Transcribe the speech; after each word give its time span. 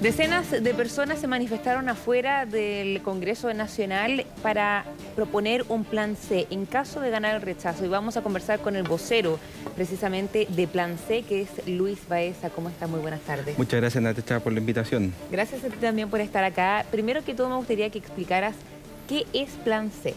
Decenas 0.00 0.52
de 0.52 0.74
personas 0.74 1.18
se 1.18 1.26
manifestaron 1.26 1.88
afuera 1.88 2.46
del 2.46 3.02
Congreso 3.02 3.52
Nacional 3.52 4.24
para 4.42 4.84
proponer 5.16 5.64
un 5.68 5.82
plan 5.82 6.14
C 6.14 6.46
en 6.50 6.66
caso 6.66 7.00
de 7.00 7.10
ganar 7.10 7.34
el 7.34 7.42
rechazo. 7.42 7.84
Y 7.84 7.88
vamos 7.88 8.16
a 8.16 8.22
conversar 8.22 8.60
con 8.60 8.76
el 8.76 8.84
vocero 8.84 9.40
precisamente 9.74 10.46
de 10.50 10.68
Plan 10.68 10.98
C, 10.98 11.24
que 11.24 11.42
es 11.42 11.66
Luis 11.66 11.98
Baeza. 12.08 12.48
¿Cómo 12.50 12.68
está? 12.68 12.86
Muy 12.86 13.00
buenas 13.00 13.22
tardes. 13.22 13.58
Muchas 13.58 13.80
gracias, 13.80 14.00
Natecha, 14.00 14.38
por 14.38 14.52
la 14.52 14.60
invitación. 14.60 15.12
Gracias 15.32 15.64
a 15.64 15.68
ti 15.68 15.76
también 15.80 16.08
por 16.08 16.20
estar 16.20 16.44
acá. 16.44 16.86
Primero 16.92 17.24
que 17.24 17.34
todo 17.34 17.48
me 17.48 17.56
gustaría 17.56 17.90
que 17.90 17.98
explicaras 17.98 18.54
qué 19.08 19.26
es 19.32 19.50
Plan 19.64 19.90
C 19.90 20.14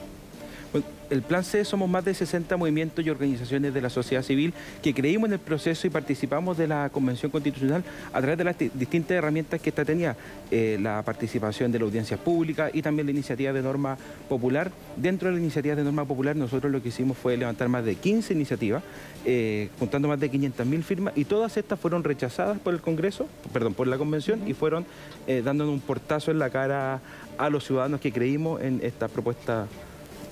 el 1.09 1.21
Plan 1.21 1.43
C 1.43 1.65
somos 1.65 1.89
más 1.89 2.05
de 2.05 2.13
60 2.13 2.55
movimientos 2.55 3.05
y 3.05 3.09
organizaciones 3.09 3.73
de 3.73 3.81
la 3.81 3.89
sociedad 3.89 4.23
civil 4.23 4.53
que 4.81 4.93
creímos 4.93 5.27
en 5.27 5.33
el 5.33 5.39
proceso 5.39 5.85
y 5.85 5.89
participamos 5.89 6.57
de 6.57 6.67
la 6.67 6.89
Convención 6.89 7.31
Constitucional 7.31 7.83
a 8.13 8.19
través 8.19 8.37
de 8.37 8.43
las 8.45 8.57
distintas 8.57 9.11
herramientas 9.11 9.59
que 9.59 9.69
esta 9.69 9.83
tenía, 9.83 10.15
eh, 10.49 10.77
la 10.81 11.03
participación 11.03 11.71
de 11.71 11.79
la 11.79 11.85
audiencia 11.85 12.15
pública 12.15 12.69
y 12.71 12.81
también 12.81 13.07
la 13.07 13.11
iniciativa 13.11 13.51
de 13.51 13.61
norma 13.61 13.97
popular. 14.29 14.71
Dentro 14.95 15.27
de 15.27 15.35
la 15.35 15.41
iniciativa 15.41 15.75
de 15.75 15.83
norma 15.83 16.05
popular 16.05 16.35
nosotros 16.35 16.71
lo 16.71 16.81
que 16.81 16.89
hicimos 16.89 17.17
fue 17.17 17.35
levantar 17.35 17.67
más 17.67 17.83
de 17.83 17.95
15 17.95 18.33
iniciativas, 18.33 18.81
eh, 19.25 19.69
juntando 19.79 20.07
más 20.07 20.19
de 20.19 20.31
500.000 20.31 20.83
firmas 20.83 21.13
y 21.17 21.25
todas 21.25 21.57
estas 21.57 21.77
fueron 21.77 22.05
rechazadas 22.05 22.57
por 22.59 22.73
el 22.73 22.79
Congreso, 22.79 23.27
perdón, 23.51 23.73
por 23.73 23.87
la 23.87 23.97
Convención 23.97 24.47
y 24.47 24.53
fueron 24.53 24.85
eh, 25.27 25.41
dándonos 25.43 25.73
un 25.73 25.81
portazo 25.81 26.31
en 26.31 26.39
la 26.39 26.49
cara 26.49 27.01
a 27.37 27.49
los 27.49 27.65
ciudadanos 27.65 27.99
que 27.99 28.13
creímos 28.13 28.61
en 28.61 28.79
esta 28.81 29.09
propuesta 29.09 29.67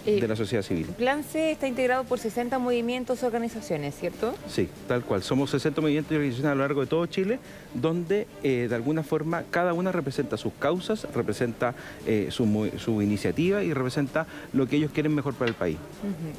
de 0.06 0.28
la 0.28 0.36
sociedad 0.36 0.64
civil. 0.64 0.88
Plan 0.98 1.24
C 1.24 1.52
está 1.52 1.68
integrado 1.68 2.04
por 2.04 2.20
60 2.20 2.58
movimientos 2.60 3.22
y 3.22 3.26
organizaciones, 3.26 3.96
¿cierto? 3.96 4.34
Sí, 4.48 4.70
tal 4.88 5.04
cual. 5.04 5.24
Somos 5.24 5.52
60 5.52 5.82
movimientos 5.82 6.12
y 6.12 6.16
organizaciones 6.16 6.52
a 6.52 6.56
lo 6.56 6.62
largo 6.62 6.82
de 6.82 6.88
todo 6.88 7.06
Chile, 7.06 7.40
donde 7.74 8.28
eh, 8.44 8.68
de 8.70 8.76
alguna 8.76 9.04
forma 9.04 9.44
cada 9.50 9.74
una 9.74 9.92
representa 9.92 10.38
sus 10.38 10.54
causas, 10.54 11.08
representa 11.14 11.76
eh, 12.06 12.30
su, 12.32 13.02
iniciativa 13.02 13.64
y 13.64 13.74
representa 13.74 14.26
lo 14.54 14.68
que 14.68 14.78
ellos 14.78 14.92
quieren 14.92 15.14
mejor 15.14 15.34
para 15.34 15.50
el 15.50 15.56
país. 15.56 15.78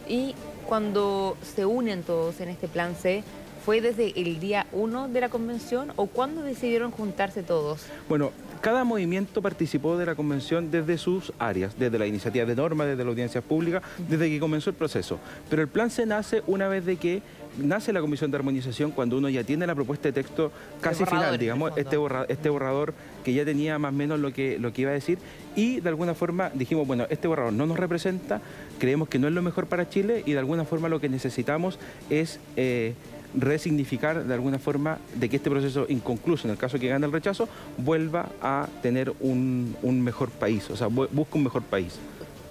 Y 0.08 0.34
cuando 0.66 1.36
se 1.42 1.66
unen 1.66 2.02
todos 2.02 2.40
en 2.40 2.48
este 2.48 2.68
Plan 2.68 2.94
C, 2.94 3.24
¿Fue 3.64 3.82
desde 3.82 4.18
el 4.18 4.40
día 4.40 4.66
1 4.72 5.08
de 5.08 5.20
la 5.20 5.28
convención 5.28 5.92
o 5.96 6.06
cuándo 6.06 6.42
decidieron 6.42 6.90
juntarse 6.90 7.42
todos? 7.42 7.84
Bueno, 8.08 8.32
cada 8.62 8.84
movimiento 8.84 9.42
participó 9.42 9.98
de 9.98 10.06
la 10.06 10.14
convención 10.14 10.70
desde 10.70 10.96
sus 10.96 11.32
áreas, 11.38 11.78
desde 11.78 11.98
la 11.98 12.06
iniciativa 12.06 12.46
de 12.46 12.56
norma, 12.56 12.86
desde 12.86 13.04
la 13.04 13.10
audiencia 13.10 13.42
pública, 13.42 13.82
desde 14.08 14.30
que 14.30 14.40
comenzó 14.40 14.70
el 14.70 14.76
proceso. 14.76 15.18
Pero 15.50 15.60
el 15.60 15.68
plan 15.68 15.90
se 15.90 16.06
nace 16.06 16.42
una 16.46 16.68
vez 16.68 16.86
de 16.86 16.96
que 16.96 17.22
nace 17.58 17.92
la 17.92 18.00
comisión 18.00 18.30
de 18.30 18.38
armonización 18.38 18.92
cuando 18.92 19.18
uno 19.18 19.28
ya 19.28 19.44
tiene 19.44 19.66
la 19.66 19.74
propuesta 19.74 20.08
de 20.08 20.12
texto 20.12 20.52
casi 20.80 21.04
final, 21.04 21.36
digamos, 21.36 21.72
este, 21.76 21.98
este 22.28 22.48
borrador 22.48 22.94
que 23.24 23.34
ya 23.34 23.44
tenía 23.44 23.78
más 23.78 23.92
o 23.92 23.96
menos 23.96 24.20
lo 24.20 24.32
que, 24.32 24.58
lo 24.58 24.72
que 24.72 24.82
iba 24.82 24.90
a 24.90 24.94
decir 24.94 25.18
y 25.54 25.80
de 25.80 25.88
alguna 25.88 26.14
forma 26.14 26.50
dijimos, 26.54 26.86
bueno, 26.86 27.06
este 27.10 27.28
borrador 27.28 27.52
no 27.52 27.66
nos 27.66 27.78
representa, 27.78 28.40
creemos 28.78 29.08
que 29.08 29.18
no 29.18 29.28
es 29.28 29.34
lo 29.34 29.42
mejor 29.42 29.66
para 29.66 29.88
Chile 29.88 30.22
y 30.24 30.32
de 30.32 30.38
alguna 30.38 30.64
forma 30.64 30.88
lo 30.88 31.00
que 31.00 31.10
necesitamos 31.10 31.78
es... 32.08 32.40
Eh, 32.56 32.94
resignificar 33.34 34.24
de 34.24 34.34
alguna 34.34 34.58
forma 34.58 34.98
de 35.14 35.28
que 35.28 35.36
este 35.36 35.50
proceso 35.50 35.86
inconcluso, 35.88 36.46
en 36.46 36.52
el 36.52 36.58
caso 36.58 36.78
que 36.78 36.88
gane 36.88 37.06
el 37.06 37.12
rechazo, 37.12 37.48
vuelva 37.78 38.30
a 38.40 38.68
tener 38.82 39.12
un, 39.20 39.76
mejor 39.82 40.30
país, 40.30 40.68
o 40.70 40.76
sea, 40.76 40.88
busca 40.88 41.36
un 41.36 41.44
mejor 41.44 41.62
país. 41.62 41.98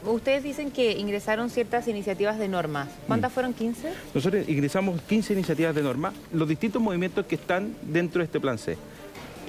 Ustedes 0.06 0.44
dicen 0.44 0.72
que 0.72 0.94
ingresaron 0.94 1.50
ciertas 1.50 1.88
iniciativas 1.90 2.40
de 2.40 2.48
normas. 2.48 2.88
¿Cuántas 3.06 3.32
mm. 3.32 3.34
fueron? 3.34 3.56
¿15? 3.56 3.76
Nosotros 4.14 4.48
ingresamos 4.48 5.02
15 5.02 5.34
iniciativas 5.34 5.76
de 5.76 5.84
norma, 5.84 6.14
los 6.32 6.48
distintos 6.48 6.82
movimientos 6.82 7.26
que 7.26 7.36
están 7.36 7.76
dentro 7.82 8.20
de 8.20 8.26
este 8.26 8.40
plan 8.40 8.58
C. 8.58 8.78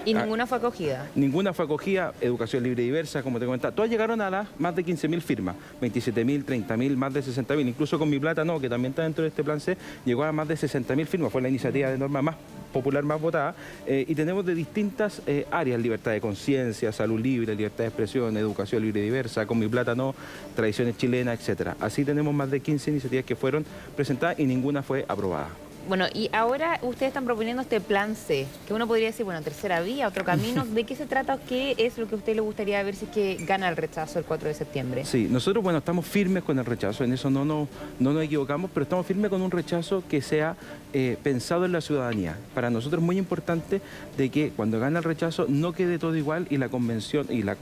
¿Y 0.04 0.14
ah, 0.14 0.22
ninguna 0.22 0.46
fue 0.46 0.58
acogida? 0.58 1.08
Ninguna 1.14 1.52
fue 1.52 1.64
acogida, 1.64 2.14
educación 2.20 2.62
libre 2.62 2.82
y 2.82 2.86
diversa, 2.86 3.22
como 3.22 3.38
te 3.38 3.44
comentaba. 3.44 3.74
Todas 3.74 3.90
llegaron 3.90 4.20
a 4.20 4.30
las 4.30 4.48
más 4.58 4.74
de 4.74 4.84
15.000 4.84 5.20
firmas, 5.20 5.56
27.000, 5.80 6.44
30.000, 6.44 6.96
más 6.96 7.12
de 7.12 7.22
60.000. 7.22 7.68
Incluso 7.68 7.98
con 7.98 8.08
Mi 8.08 8.18
Plata 8.18 8.44
No, 8.44 8.60
que 8.60 8.68
también 8.68 8.92
está 8.92 9.02
dentro 9.02 9.22
de 9.22 9.28
este 9.28 9.44
plan 9.44 9.60
C, 9.60 9.76
llegó 10.04 10.24
a 10.24 10.32
más 10.32 10.48
de 10.48 10.54
60.000 10.54 11.06
firmas. 11.06 11.32
Fue 11.32 11.42
la 11.42 11.48
iniciativa 11.48 11.90
de 11.90 11.98
norma 11.98 12.22
más 12.22 12.36
popular, 12.72 13.02
más 13.04 13.20
votada. 13.20 13.54
Eh, 13.86 14.04
y 14.08 14.14
tenemos 14.14 14.46
de 14.46 14.54
distintas 14.54 15.22
eh, 15.26 15.46
áreas, 15.50 15.80
libertad 15.80 16.12
de 16.12 16.20
conciencia, 16.20 16.92
salud 16.92 17.20
libre, 17.20 17.54
libertad 17.54 17.84
de 17.84 17.88
expresión, 17.88 18.36
educación 18.36 18.82
libre 18.82 19.00
y 19.00 19.04
diversa, 19.04 19.46
con 19.46 19.58
Mi 19.58 19.68
Plata 19.68 19.94
No, 19.94 20.14
tradiciones 20.56 20.96
chilenas, 20.96 21.46
etc. 21.46 21.74
Así 21.80 22.04
tenemos 22.04 22.32
más 22.32 22.50
de 22.50 22.60
15 22.60 22.90
iniciativas 22.90 23.24
que 23.24 23.36
fueron 23.36 23.64
presentadas 23.96 24.38
y 24.38 24.44
ninguna 24.44 24.82
fue 24.82 25.04
aprobada. 25.08 25.50
Bueno, 25.88 26.06
y 26.14 26.30
ahora 26.32 26.78
ustedes 26.82 27.08
están 27.08 27.24
proponiendo 27.24 27.62
este 27.62 27.80
plan 27.80 28.14
C, 28.14 28.46
que 28.66 28.74
uno 28.74 28.86
podría 28.86 29.06
decir, 29.08 29.24
bueno, 29.24 29.42
tercera 29.42 29.80
vía, 29.80 30.06
otro 30.06 30.24
camino. 30.24 30.64
¿De 30.70 30.84
qué 30.84 30.94
se 30.94 31.06
trata? 31.06 31.38
¿Qué 31.38 31.74
es 31.78 31.98
lo 31.98 32.06
que 32.06 32.14
a 32.14 32.18
usted 32.18 32.34
le 32.34 32.40
gustaría 32.40 32.82
ver 32.82 32.94
si 32.94 33.06
es 33.06 33.10
que 33.10 33.36
gana 33.44 33.68
el 33.68 33.76
rechazo 33.76 34.18
el 34.18 34.24
4 34.24 34.48
de 34.48 34.54
septiembre? 34.54 35.04
Sí, 35.04 35.26
nosotros, 35.30 35.64
bueno, 35.64 35.78
estamos 35.78 36.06
firmes 36.06 36.42
con 36.42 36.58
el 36.58 36.64
rechazo, 36.64 37.04
en 37.04 37.12
eso 37.12 37.30
no, 37.30 37.44
no, 37.44 37.68
no 37.98 38.12
nos 38.12 38.22
equivocamos, 38.22 38.70
pero 38.72 38.84
estamos 38.84 39.06
firmes 39.06 39.30
con 39.30 39.42
un 39.42 39.50
rechazo 39.50 40.02
que 40.08 40.22
sea 40.22 40.56
eh, 40.92 41.16
pensado 41.22 41.64
en 41.64 41.72
la 41.72 41.80
ciudadanía. 41.80 42.36
Para 42.54 42.70
nosotros 42.70 43.00
es 43.00 43.06
muy 43.06 43.18
importante 43.18 43.80
de 44.16 44.28
que 44.28 44.50
cuando 44.50 44.78
gana 44.78 44.98
el 44.98 45.04
rechazo 45.04 45.46
no 45.48 45.72
quede 45.72 45.98
todo 45.98 46.16
igual 46.16 46.46
y 46.50 46.56
la 46.56 46.68
convención 46.68 47.26
y, 47.30 47.42
la, 47.42 47.56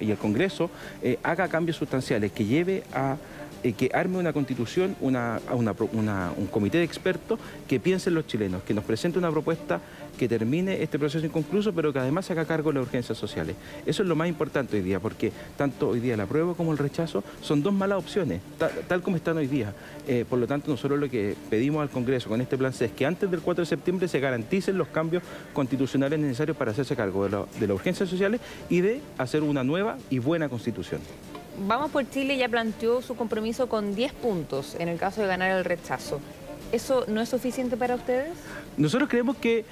y, 0.00 0.10
el 0.10 0.18
Congreso 0.18 0.70
eh, 1.02 1.18
haga 1.22 1.48
cambios 1.48 1.76
sustanciales, 1.76 2.32
que 2.32 2.44
lleve 2.44 2.84
a 2.92 3.16
eh, 3.64 3.72
que 3.72 3.90
arme 3.94 4.18
una 4.18 4.34
constitución, 4.34 4.94
un 5.00 6.46
comité 6.50 6.78
de 6.78 6.84
expertos 6.84 7.40
que 7.66 7.80
piensen 7.80 8.14
los 8.14 8.26
chilenos, 8.26 8.62
que 8.62 8.74
nos 8.74 8.84
presente 8.84 9.18
una 9.18 9.30
propuesta 9.30 9.80
que 10.18 10.28
termine 10.28 10.82
este 10.82 10.98
proceso 10.98 11.24
inconcluso, 11.24 11.72
pero 11.72 11.90
que 11.90 11.98
además 11.98 12.30
haga 12.30 12.44
cargo 12.44 12.70
de 12.70 12.74
las 12.78 12.86
urgencias 12.86 13.16
sociales. 13.16 13.56
Eso 13.86 14.02
es 14.02 14.08
lo 14.08 14.16
más 14.16 14.28
importante 14.28 14.76
hoy 14.76 14.82
día, 14.82 15.00
porque 15.00 15.32
tanto 15.56 15.88
hoy 15.88 16.00
día 16.00 16.14
la 16.14 16.26
prueba 16.26 16.52
como 16.54 16.72
el 16.72 16.78
rechazo 16.78 17.24
son 17.40 17.62
dos 17.62 17.72
malas 17.72 17.98
opciones, 17.98 18.42
tal, 18.86 19.00
como 19.00 19.16
están 19.16 19.38
hoy 19.38 19.46
día. 19.46 19.72
Eh, 20.06 20.26
por 20.28 20.38
lo 20.38 20.46
tanto, 20.46 20.70
nosotros 20.70 21.00
lo 21.00 21.08
que 21.08 21.34
pedimos 21.48 21.80
al 21.80 21.88
Congreso 21.88 22.28
con 22.28 22.42
este 22.42 22.58
plan 22.58 22.74
es 22.78 22.92
que 22.92 23.06
antes 23.06 23.30
del 23.30 23.40
4 23.40 23.62
de 23.62 23.66
septiembre 23.66 24.08
se 24.08 24.20
garanticen 24.20 24.76
los 24.76 24.88
cambios 24.88 25.22
constitucionales 25.54 26.18
necesarios 26.18 26.54
para 26.56 26.72
hacerse 26.72 26.94
cargo 26.94 27.24
de 27.28 27.66
las 27.66 27.74
urgencias 27.74 28.10
sociales 28.10 28.42
y 28.68 28.82
de 28.82 29.00
hacer 29.16 29.42
una 29.42 29.64
nueva 29.64 29.96
y 30.10 30.18
buena 30.18 30.50
constitución. 30.50 31.00
Vamos 31.58 31.90
por 31.90 32.08
Chile 32.10 32.36
ya 32.36 32.48
planteó 32.48 33.00
su 33.00 33.14
compromiso 33.14 33.68
con 33.68 33.94
10 33.94 34.12
puntos 34.14 34.76
en 34.78 34.88
el 34.88 34.98
caso 34.98 35.20
de 35.20 35.28
ganar 35.28 35.50
el 35.56 35.64
rechazo. 35.64 36.20
¿Eso 36.72 37.04
no 37.06 37.20
es 37.20 37.28
suficiente 37.28 37.76
para 37.76 37.94
ustedes? 37.94 38.32
Nosotros 38.76 39.08
creemos 39.08 39.36
que 39.36 39.64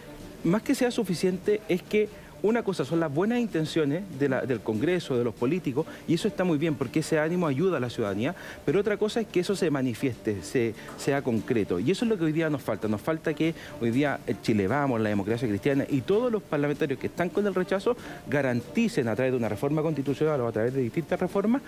más 0.44 0.62
que 0.62 0.74
sea 0.74 0.90
suficiente 0.90 1.60
es 1.68 1.82
que 1.82 2.08
una 2.42 2.62
cosa 2.62 2.84
son 2.84 3.00
las 3.00 3.12
buenas 3.12 3.38
intenciones 3.38 4.02
del 4.18 4.60
Congreso, 4.60 5.16
de 5.16 5.24
los 5.24 5.34
políticos, 5.34 5.86
y 6.08 6.14
eso 6.14 6.28
está 6.28 6.44
muy 6.44 6.58
bien 6.58 6.74
porque 6.74 7.00
ese 7.00 7.18
ánimo 7.18 7.46
ayuda 7.46 7.76
a 7.76 7.80
la 7.80 7.90
ciudadanía, 7.90 8.34
pero 8.64 8.80
otra 8.80 8.96
cosa 8.96 9.20
es 9.20 9.26
que 9.26 9.40
eso 9.40 9.54
se 9.54 9.70
manifieste, 9.70 10.38
sea 10.42 11.22
concreto. 11.22 11.78
Y 11.78 11.90
eso 11.90 12.04
es 12.04 12.08
lo 12.08 12.18
que 12.18 12.24
hoy 12.24 12.32
día 12.32 12.50
nos 12.50 12.62
falta. 12.62 12.88
Nos 12.88 13.00
falta 13.00 13.34
que 13.34 13.54
hoy 13.80 13.90
día 13.90 14.20
el 14.26 14.40
Chile 14.42 14.66
Vamos, 14.66 15.00
la 15.00 15.08
democracia 15.08 15.48
cristiana 15.48 15.84
y 15.88 16.00
todos 16.00 16.30
los 16.32 16.42
parlamentarios 16.42 16.98
que 16.98 17.06
están 17.06 17.28
con 17.28 17.46
el 17.46 17.54
rechazo 17.54 17.96
garanticen 18.28 19.08
a 19.08 19.14
través 19.14 19.32
de 19.32 19.38
una 19.38 19.48
reforma 19.48 19.82
constitucional 19.82 20.40
o 20.40 20.48
a 20.48 20.52
través 20.52 20.74
de 20.74 20.80
distintas 20.80 21.20
reformas 21.20 21.62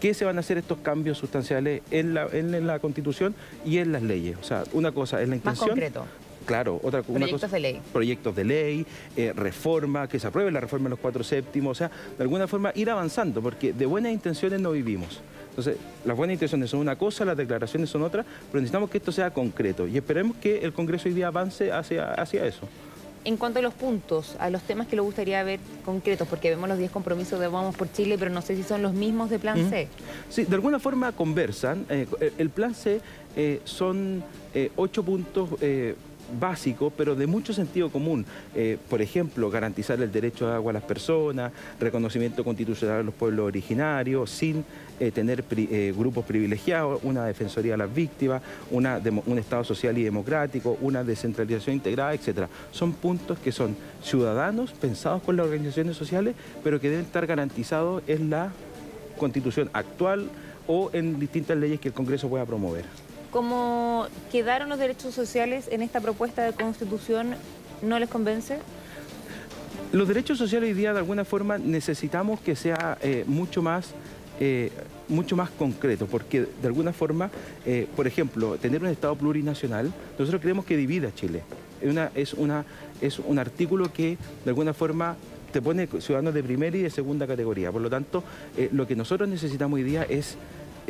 que 0.00 0.14
se 0.14 0.24
van 0.24 0.36
a 0.36 0.40
hacer 0.40 0.58
estos 0.58 0.78
cambios 0.78 1.18
sustanciales 1.18 1.82
en 1.90 2.14
la, 2.14 2.26
en 2.32 2.66
la 2.66 2.78
Constitución 2.78 3.34
y 3.64 3.78
en 3.78 3.92
las 3.92 4.02
leyes. 4.02 4.36
O 4.40 4.44
sea, 4.44 4.64
una 4.72 4.92
cosa 4.92 5.20
es 5.20 5.28
la 5.28 5.36
intención. 5.36 5.68
Más 5.68 5.74
concreto. 5.74 6.06
Claro, 6.46 6.80
otra 6.82 7.02
proyectos 7.02 7.50
de 7.50 7.60
ley. 7.60 7.80
Proyectos 7.92 8.36
de 8.36 8.44
ley, 8.44 8.86
eh, 9.16 9.32
reforma, 9.34 10.08
que 10.08 10.18
se 10.18 10.26
apruebe 10.26 10.50
la 10.50 10.60
reforma 10.60 10.86
en 10.86 10.90
los 10.90 10.98
cuatro 10.98 11.22
séptimos, 11.22 11.72
o 11.72 11.74
sea, 11.74 11.90
de 12.16 12.22
alguna 12.22 12.46
forma 12.46 12.72
ir 12.74 12.90
avanzando, 12.90 13.42
porque 13.42 13.72
de 13.72 13.86
buenas 13.86 14.12
intenciones 14.12 14.60
no 14.60 14.72
vivimos. 14.72 15.20
Entonces, 15.50 15.76
las 16.04 16.16
buenas 16.16 16.34
intenciones 16.34 16.70
son 16.70 16.80
una 16.80 16.96
cosa, 16.96 17.24
las 17.24 17.36
declaraciones 17.36 17.90
son 17.90 18.02
otra, 18.02 18.24
pero 18.50 18.60
necesitamos 18.60 18.88
que 18.88 18.98
esto 18.98 19.12
sea 19.12 19.30
concreto 19.32 19.86
y 19.86 19.96
esperemos 19.96 20.36
que 20.36 20.58
el 20.58 20.72
Congreso 20.72 21.08
hoy 21.08 21.14
día 21.14 21.26
avance 21.26 21.72
hacia, 21.72 22.14
hacia 22.14 22.46
eso. 22.46 22.68
En 23.22 23.36
cuanto 23.36 23.58
a 23.58 23.62
los 23.62 23.74
puntos, 23.74 24.34
a 24.38 24.48
los 24.48 24.62
temas 24.62 24.86
que 24.86 24.96
le 24.96 25.02
gustaría 25.02 25.42
ver 25.42 25.60
concretos, 25.84 26.26
porque 26.26 26.48
vemos 26.48 26.68
los 26.70 26.78
10 26.78 26.90
compromisos 26.90 27.38
de 27.38 27.48
Vamos 27.48 27.76
por 27.76 27.92
Chile, 27.92 28.16
pero 28.18 28.30
no 28.30 28.40
sé 28.40 28.56
si 28.56 28.62
son 28.62 28.80
los 28.80 28.94
mismos 28.94 29.28
de 29.28 29.38
Plan 29.38 29.68
C. 29.68 29.88
Sí, 30.30 30.44
de 30.44 30.54
alguna 30.54 30.78
forma 30.78 31.12
conversan. 31.12 31.84
Eh, 31.90 32.06
el 32.38 32.48
Plan 32.48 32.74
C 32.74 33.02
eh, 33.36 33.60
son 33.64 34.24
ocho 34.76 35.02
puntos 35.02 35.50
básico, 36.38 36.92
pero 36.96 37.14
de 37.14 37.26
mucho 37.26 37.52
sentido 37.52 37.90
común. 37.90 38.24
Eh, 38.54 38.78
por 38.88 39.02
ejemplo, 39.02 39.50
garantizar 39.50 40.00
el 40.00 40.12
derecho 40.12 40.48
a 40.48 40.56
agua 40.56 40.70
a 40.70 40.74
las 40.74 40.82
personas, 40.82 41.52
reconocimiento 41.78 42.44
constitucional 42.44 43.00
a 43.00 43.02
los 43.02 43.14
pueblos 43.14 43.46
originarios, 43.46 44.30
sin 44.30 44.64
eh, 44.98 45.10
tener 45.10 45.44
eh, 45.50 45.94
grupos 45.96 46.24
privilegiados, 46.24 47.00
una 47.02 47.24
defensoría 47.24 47.74
a 47.74 47.76
las 47.76 47.92
víctimas, 47.92 48.42
una, 48.70 49.00
un 49.26 49.38
Estado 49.38 49.64
social 49.64 49.96
y 49.98 50.04
democrático, 50.04 50.76
una 50.80 51.02
descentralización 51.02 51.76
integrada, 51.76 52.14
etc. 52.14 52.46
Son 52.70 52.92
puntos 52.92 53.38
que 53.38 53.52
son 53.52 53.76
ciudadanos 54.02 54.72
pensados 54.72 55.22
por 55.22 55.34
las 55.34 55.46
organizaciones 55.46 55.96
sociales, 55.96 56.34
pero 56.62 56.80
que 56.80 56.90
deben 56.90 57.06
estar 57.06 57.26
garantizados 57.26 58.02
en 58.06 58.30
la 58.30 58.52
constitución 59.18 59.70
actual 59.72 60.30
o 60.66 60.90
en 60.92 61.18
distintas 61.18 61.56
leyes 61.56 61.80
que 61.80 61.88
el 61.88 61.94
Congreso 61.94 62.28
pueda 62.28 62.44
promover. 62.44 62.84
¿Cómo 63.30 64.08
quedaron 64.32 64.68
los 64.68 64.78
derechos 64.78 65.14
sociales 65.14 65.68
en 65.70 65.82
esta 65.82 66.00
propuesta 66.00 66.42
de 66.42 66.52
constitución 66.52 67.36
no 67.80 67.98
les 68.00 68.08
convence? 68.08 68.58
Los 69.92 70.08
derechos 70.08 70.36
sociales 70.36 70.70
hoy 70.70 70.74
día 70.74 70.92
de 70.92 70.98
alguna 70.98 71.24
forma 71.24 71.56
necesitamos 71.56 72.40
que 72.40 72.56
sea 72.56 72.98
eh, 73.02 73.24
mucho 73.26 73.62
más... 73.62 73.94
Eh, 74.42 74.72
mucho 75.08 75.36
más 75.36 75.50
concreto, 75.50 76.06
porque 76.06 76.46
de 76.62 76.66
alguna 76.66 76.94
forma, 76.94 77.30
eh, 77.66 77.86
por 77.94 78.06
ejemplo, 78.06 78.56
tener 78.56 78.80
un 78.80 78.88
Estado 78.88 79.14
plurinacional, 79.14 79.92
nosotros 80.18 80.40
creemos 80.40 80.64
que 80.64 80.78
divide 80.78 81.08
a 81.08 81.14
Chile. 81.14 81.42
Una, 81.82 82.10
es, 82.14 82.32
una, 82.32 82.64
es 83.02 83.18
un 83.18 83.38
artículo 83.38 83.92
que 83.92 84.16
de 84.44 84.50
alguna 84.50 84.72
forma 84.72 85.16
te 85.52 85.60
pone 85.60 85.88
ciudadanos 85.98 86.32
de 86.32 86.42
primera 86.42 86.74
y 86.74 86.80
de 86.80 86.88
segunda 86.88 87.26
categoría. 87.26 87.70
Por 87.70 87.82
lo 87.82 87.90
tanto, 87.90 88.24
lo 88.72 88.86
que 88.86 88.96
nosotros 88.96 89.28
necesitamos 89.28 89.76
hoy 89.76 89.82
día 89.82 90.04
es 90.08 90.38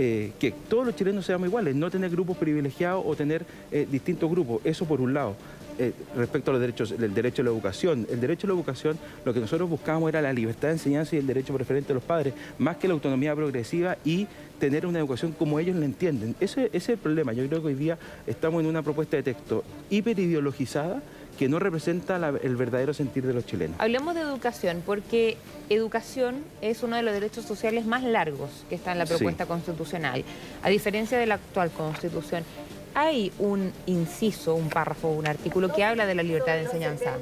que 0.01 0.55
todos 0.69 0.87
los 0.87 0.97
chilenos 0.97 1.27
seamos 1.27 1.49
iguales, 1.49 1.75
no 1.75 1.91
tener 1.91 2.11
grupos 2.11 2.37
privilegiados 2.37 3.03
o 3.07 3.15
tener 3.15 3.45
distintos 3.91 4.31
grupos. 4.31 4.61
Eso 4.65 4.87
por 4.87 5.01
un 5.01 5.13
lado. 5.13 5.37
Eh, 5.83 5.95
respecto 6.15 6.51
a 6.51 6.53
los 6.53 6.61
derechos, 6.61 6.91
el 6.91 7.15
derecho 7.15 7.41
a 7.41 7.45
la 7.47 7.51
educación. 7.51 8.07
El 8.11 8.21
derecho 8.21 8.47
a 8.47 8.49
la 8.49 8.55
educación, 8.55 8.99
lo 9.25 9.33
que 9.33 9.41
nosotros 9.41 9.71
buscábamos 9.71 10.11
era 10.11 10.21
la 10.21 10.31
libertad 10.31 10.69
de 10.69 10.75
enseñanza 10.75 11.17
y 11.17 11.21
el 11.21 11.27
derecho 11.27 11.55
preferente 11.55 11.89
de 11.89 11.95
los 11.95 12.03
padres, 12.03 12.35
más 12.59 12.77
que 12.77 12.87
la 12.87 12.93
autonomía 12.93 13.35
progresiva 13.35 13.97
y 14.05 14.27
tener 14.59 14.85
una 14.85 14.99
educación 14.99 15.33
como 15.33 15.59
ellos 15.59 15.77
la 15.77 15.87
entienden. 15.87 16.37
Ese, 16.39 16.67
ese 16.67 16.77
es 16.77 16.89
el 16.91 16.99
problema. 16.99 17.33
Yo 17.33 17.47
creo 17.49 17.63
que 17.63 17.69
hoy 17.69 17.75
día 17.75 17.97
estamos 18.27 18.63
en 18.63 18.69
una 18.69 18.83
propuesta 18.83 19.17
de 19.17 19.23
texto 19.23 19.65
hiperideologizada 19.89 21.03
que 21.41 21.49
no 21.49 21.59
representa 21.59 22.17
el 22.43 22.57
verdadero 22.57 22.93
sentir 22.93 23.27
de 23.27 23.33
los 23.33 23.47
chilenos. 23.47 23.75
Hablemos 23.81 24.15
de 24.15 24.21
educación, 24.21 24.83
porque 24.85 25.39
educación 25.71 26.45
es 26.61 26.83
uno 26.83 26.97
de 26.97 27.03
los 27.03 27.15
derechos 27.15 27.47
sociales 27.47 27.87
más 27.87 28.03
largos 28.03 28.67
que 28.69 28.75
está 28.75 28.93
en 28.93 28.99
la 28.99 29.07
propuesta 29.07 29.47
constitucional, 29.47 30.23
a 30.63 30.69
diferencia 30.69 31.17
de 31.17 31.25
la 31.25 31.37
actual 31.37 31.71
constitución 31.71 32.45
hay 32.93 33.33
un 33.39 33.73
inciso, 33.87 34.55
un 34.55 34.69
párrafo, 34.69 35.09
un 35.09 35.27
artículo 35.27 35.73
que 35.73 35.83
habla 35.83 36.05
de 36.05 36.15
la 36.15 36.23
libertad 36.23 36.57
de 36.57 36.65
enseñanza. 36.65 37.13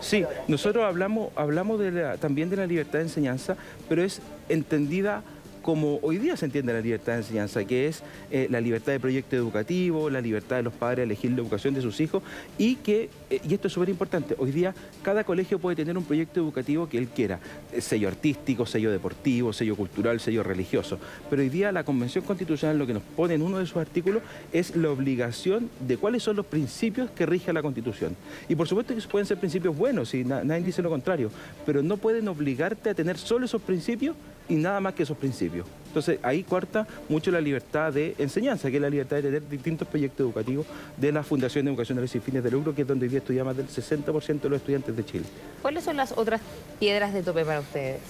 Sí, 0.00 0.24
nosotros 0.48 0.84
hablamos, 0.84 1.30
hablamos 1.36 1.82
también 2.18 2.48
de 2.48 2.56
la 2.56 2.66
libertad 2.66 3.00
de 3.00 3.04
enseñanza, 3.04 3.56
pero 3.90 4.02
es 4.02 4.22
entendida 4.48 5.22
como 5.62 5.98
hoy 6.02 6.18
día 6.18 6.36
se 6.36 6.46
entiende 6.46 6.72
la 6.72 6.80
libertad 6.80 7.12
de 7.12 7.18
enseñanza, 7.18 7.64
que 7.64 7.86
es 7.86 8.02
eh, 8.30 8.48
la 8.50 8.60
libertad 8.60 8.92
de 8.92 9.00
proyecto 9.00 9.36
educativo, 9.36 10.10
la 10.10 10.20
libertad 10.20 10.56
de 10.56 10.62
los 10.62 10.72
padres 10.72 11.00
a 11.00 11.02
elegir 11.04 11.30
la 11.32 11.38
educación 11.38 11.74
de 11.74 11.82
sus 11.82 12.00
hijos 12.00 12.22
y 12.58 12.76
que, 12.76 13.10
eh, 13.30 13.40
y 13.46 13.54
esto 13.54 13.68
es 13.68 13.74
súper 13.74 13.88
importante, 13.88 14.34
hoy 14.38 14.52
día 14.52 14.74
cada 15.02 15.24
colegio 15.24 15.58
puede 15.58 15.76
tener 15.76 15.96
un 15.96 16.04
proyecto 16.04 16.40
educativo 16.40 16.88
que 16.88 16.98
él 16.98 17.08
quiera, 17.08 17.38
eh, 17.72 17.80
sello 17.80 18.08
artístico, 18.08 18.66
sello 18.66 18.90
deportivo, 18.90 19.52
sello 19.52 19.76
cultural, 19.76 20.20
sello 20.20 20.42
religioso, 20.42 20.98
pero 21.28 21.42
hoy 21.42 21.48
día 21.48 21.72
la 21.72 21.84
Convención 21.84 22.24
Constitucional 22.24 22.78
lo 22.78 22.86
que 22.86 22.94
nos 22.94 23.02
pone 23.02 23.34
en 23.34 23.42
uno 23.42 23.58
de 23.58 23.66
sus 23.66 23.76
artículos 23.76 24.22
es 24.52 24.76
la 24.76 24.90
obligación 24.90 25.70
de 25.86 25.96
cuáles 25.96 26.22
son 26.22 26.36
los 26.36 26.46
principios 26.46 27.10
que 27.10 27.26
rige 27.26 27.52
la 27.52 27.62
Constitución. 27.62 28.16
Y 28.48 28.54
por 28.54 28.68
supuesto 28.68 28.94
que 28.94 29.00
pueden 29.02 29.26
ser 29.26 29.38
principios 29.38 29.76
buenos, 29.76 30.14
y 30.14 30.24
nadie 30.24 30.62
dice 30.62 30.82
lo 30.82 30.90
contrario, 30.90 31.30
pero 31.66 31.82
no 31.82 31.96
pueden 31.96 32.28
obligarte 32.28 32.90
a 32.90 32.94
tener 32.94 33.18
solo 33.18 33.46
esos 33.46 33.62
principios 33.62 34.16
y 34.50 34.56
nada 34.56 34.80
más 34.80 34.94
que 34.94 35.04
esos 35.04 35.16
principios. 35.16 35.66
Entonces 35.86 36.18
ahí 36.22 36.42
cuarta 36.42 36.86
mucho 37.08 37.30
la 37.30 37.40
libertad 37.40 37.92
de 37.92 38.14
enseñanza, 38.18 38.70
que 38.70 38.76
es 38.76 38.82
la 38.82 38.90
libertad 38.90 39.16
de 39.16 39.22
tener 39.22 39.48
distintos 39.48 39.88
proyectos 39.88 40.24
educativos 40.24 40.66
de 40.96 41.12
la 41.12 41.22
Fundación 41.22 41.64
de 41.64 41.70
Educación 41.70 41.98
de 41.98 42.08
sin 42.08 42.20
fines 42.20 42.44
de 42.44 42.50
lucro, 42.50 42.74
que 42.74 42.82
es 42.82 42.88
donde 42.88 43.06
hoy 43.06 43.10
día 43.10 43.20
estudia 43.20 43.44
más 43.44 43.56
del 43.56 43.68
60% 43.68 44.40
de 44.40 44.48
los 44.48 44.58
estudiantes 44.58 44.96
de 44.96 45.04
Chile. 45.04 45.24
¿Cuáles 45.62 45.84
son 45.84 45.96
las 45.96 46.12
otras 46.12 46.40
piedras 46.78 47.14
de 47.14 47.22
tope 47.22 47.44
para 47.44 47.60
ustedes? 47.60 48.00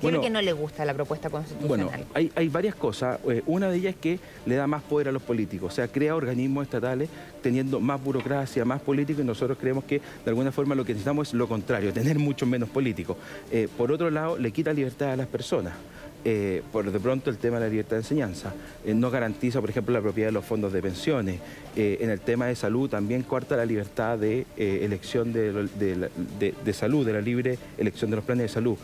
¿Qué 0.00 0.08
es 0.08 0.18
que 0.18 0.30
no 0.30 0.42
le 0.42 0.52
gusta 0.52 0.84
la 0.84 0.94
propuesta 0.94 1.30
constitucional? 1.30 1.86
Bueno, 1.86 2.04
hay, 2.14 2.30
hay 2.34 2.48
varias 2.48 2.74
cosas. 2.74 3.18
Eh, 3.28 3.42
una 3.46 3.70
de 3.70 3.76
ellas 3.76 3.94
es 3.94 4.00
que 4.00 4.18
le 4.46 4.56
da 4.56 4.66
más 4.66 4.82
poder 4.82 5.08
a 5.08 5.12
los 5.12 5.22
políticos, 5.22 5.72
o 5.72 5.74
sea, 5.74 5.88
crea 5.88 6.14
organismos 6.14 6.64
estatales 6.64 7.08
teniendo 7.42 7.80
más 7.80 8.02
burocracia, 8.02 8.64
más 8.64 8.80
político, 8.80 9.20
y 9.20 9.24
nosotros 9.24 9.58
creemos 9.60 9.84
que 9.84 9.98
de 9.98 10.30
alguna 10.30 10.52
forma 10.52 10.74
lo 10.74 10.84
que 10.84 10.92
necesitamos 10.92 11.28
es 11.28 11.34
lo 11.34 11.48
contrario, 11.48 11.92
tener 11.94 12.18
mucho 12.18 12.46
menos 12.46 12.68
políticos. 12.68 13.16
Eh, 13.50 13.68
por 13.76 13.92
otro 13.92 14.10
lado, 14.10 14.38
le 14.38 14.50
quita 14.50 14.72
libertad 14.72 15.12
a 15.12 15.16
las 15.16 15.26
personas. 15.26 15.74
Eh, 16.26 16.62
por 16.72 16.90
de 16.90 16.98
pronto 16.98 17.28
el 17.28 17.36
tema 17.36 17.58
de 17.58 17.66
la 17.66 17.68
libertad 17.68 17.96
de 17.96 18.00
enseñanza. 18.00 18.54
no 18.86 19.10
garantiza, 19.10 19.60
por 19.60 19.68
ejemplo, 19.68 19.92
la 19.92 20.00
propiedad 20.00 20.28
de 20.28 20.32
los 20.32 20.44
fondos 20.46 20.72
de 20.72 20.80
pensiones. 20.80 21.38
en 21.76 22.08
el 22.08 22.20
tema 22.20 22.46
de 22.46 22.56
salud 22.56 22.88
también 22.88 23.24
corta 23.24 23.56
la 23.56 23.66
libertad 23.66 24.16
de 24.16 24.46
elección 24.56 25.34
de, 25.34 25.52
de, 25.52 26.72
salud, 26.72 27.04
de 27.04 27.12
la 27.12 27.20
libre 27.20 27.58
elección 27.76 28.08
de 28.10 28.16
los 28.16 28.24
planes 28.24 28.44
de 28.44 28.48
salud 28.48 28.78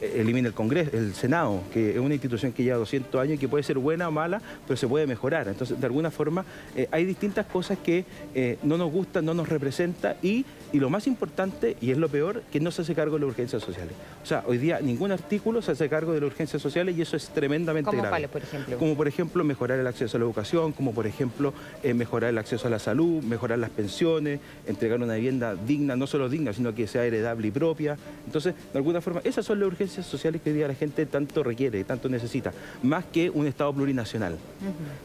elimina 0.00 0.48
el 0.48 0.54
Congreso, 0.54 0.90
el 0.96 1.14
Senado, 1.14 1.62
que 1.72 1.92
es 1.92 1.98
una 1.98 2.14
institución 2.14 2.52
que 2.52 2.64
lleva 2.64 2.78
200 2.78 3.20
años 3.20 3.34
y 3.34 3.38
que 3.38 3.48
puede 3.48 3.62
ser 3.62 3.78
buena 3.78 4.08
o 4.08 4.10
mala, 4.10 4.40
pero 4.66 4.76
se 4.76 4.86
puede 4.86 5.06
mejorar. 5.06 5.48
Entonces, 5.48 5.80
de 5.80 5.86
alguna 5.86 6.10
forma, 6.10 6.44
eh, 6.76 6.88
hay 6.90 7.04
distintas 7.04 7.46
cosas 7.46 7.78
que 7.78 8.04
eh, 8.34 8.58
no 8.62 8.76
nos 8.76 8.90
gustan, 8.90 9.24
no 9.24 9.34
nos 9.34 9.48
representan 9.48 10.16
y 10.22 10.44
y 10.72 10.78
lo 10.78 10.90
más 10.90 11.06
importante, 11.06 11.76
y 11.80 11.90
es 11.90 11.98
lo 11.98 12.08
peor, 12.08 12.42
que 12.52 12.60
no 12.60 12.70
se 12.70 12.82
hace 12.82 12.94
cargo 12.94 13.16
de 13.16 13.20
las 13.20 13.30
urgencias 13.30 13.62
sociales. 13.62 13.94
O 14.22 14.26
sea, 14.26 14.44
hoy 14.46 14.58
día 14.58 14.80
ningún 14.80 15.12
artículo 15.12 15.62
se 15.62 15.72
hace 15.72 15.88
cargo 15.88 16.12
de 16.12 16.20
las 16.20 16.28
urgencias 16.28 16.60
sociales 16.60 16.96
y 16.96 17.02
eso 17.02 17.16
es 17.16 17.28
tremendamente 17.28 17.88
¿Cómo 17.90 18.02
grave. 18.02 18.10
Cuáles, 18.10 18.30
por 18.30 18.42
ejemplo? 18.42 18.78
Como 18.78 18.96
por 18.96 19.08
ejemplo 19.08 19.44
mejorar 19.44 19.78
el 19.78 19.86
acceso 19.86 20.16
a 20.16 20.20
la 20.20 20.26
educación, 20.26 20.72
como 20.72 20.92
por 20.92 21.06
ejemplo 21.06 21.52
eh, 21.82 21.94
mejorar 21.94 22.30
el 22.30 22.38
acceso 22.38 22.66
a 22.66 22.70
la 22.70 22.78
salud, 22.78 23.22
mejorar 23.22 23.58
las 23.58 23.70
pensiones, 23.70 24.40
entregar 24.66 25.00
una 25.00 25.14
vivienda 25.14 25.54
digna, 25.54 25.96
no 25.96 26.06
solo 26.06 26.28
digna, 26.28 26.52
sino 26.52 26.74
que 26.74 26.86
sea 26.86 27.04
heredable 27.04 27.48
y 27.48 27.50
propia. 27.50 27.96
Entonces, 28.26 28.54
de 28.72 28.78
alguna 28.78 29.00
forma, 29.00 29.20
esas 29.24 29.46
son 29.46 29.60
las 29.60 29.68
urgencias 29.68 30.06
sociales 30.06 30.42
que 30.42 30.50
hoy 30.50 30.56
día 30.56 30.68
la 30.68 30.74
gente 30.74 31.06
tanto 31.06 31.42
requiere, 31.42 31.82
tanto 31.84 32.08
necesita, 32.08 32.52
más 32.82 33.04
que 33.06 33.30
un 33.30 33.46
Estado 33.46 33.72
plurinacional. 33.72 34.36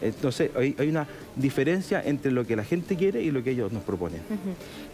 Entonces, 0.01 0.51
hay, 0.55 0.75
una 0.87 1.07
diferencia 1.35 2.01
entre 2.03 2.31
lo 2.31 2.45
que 2.45 2.55
la 2.55 2.63
gente 2.63 2.97
quiere 2.97 3.21
y 3.21 3.31
lo 3.31 3.41
que 3.41 3.51
ellos 3.51 3.71
nos 3.71 3.83
proponen. 3.83 4.21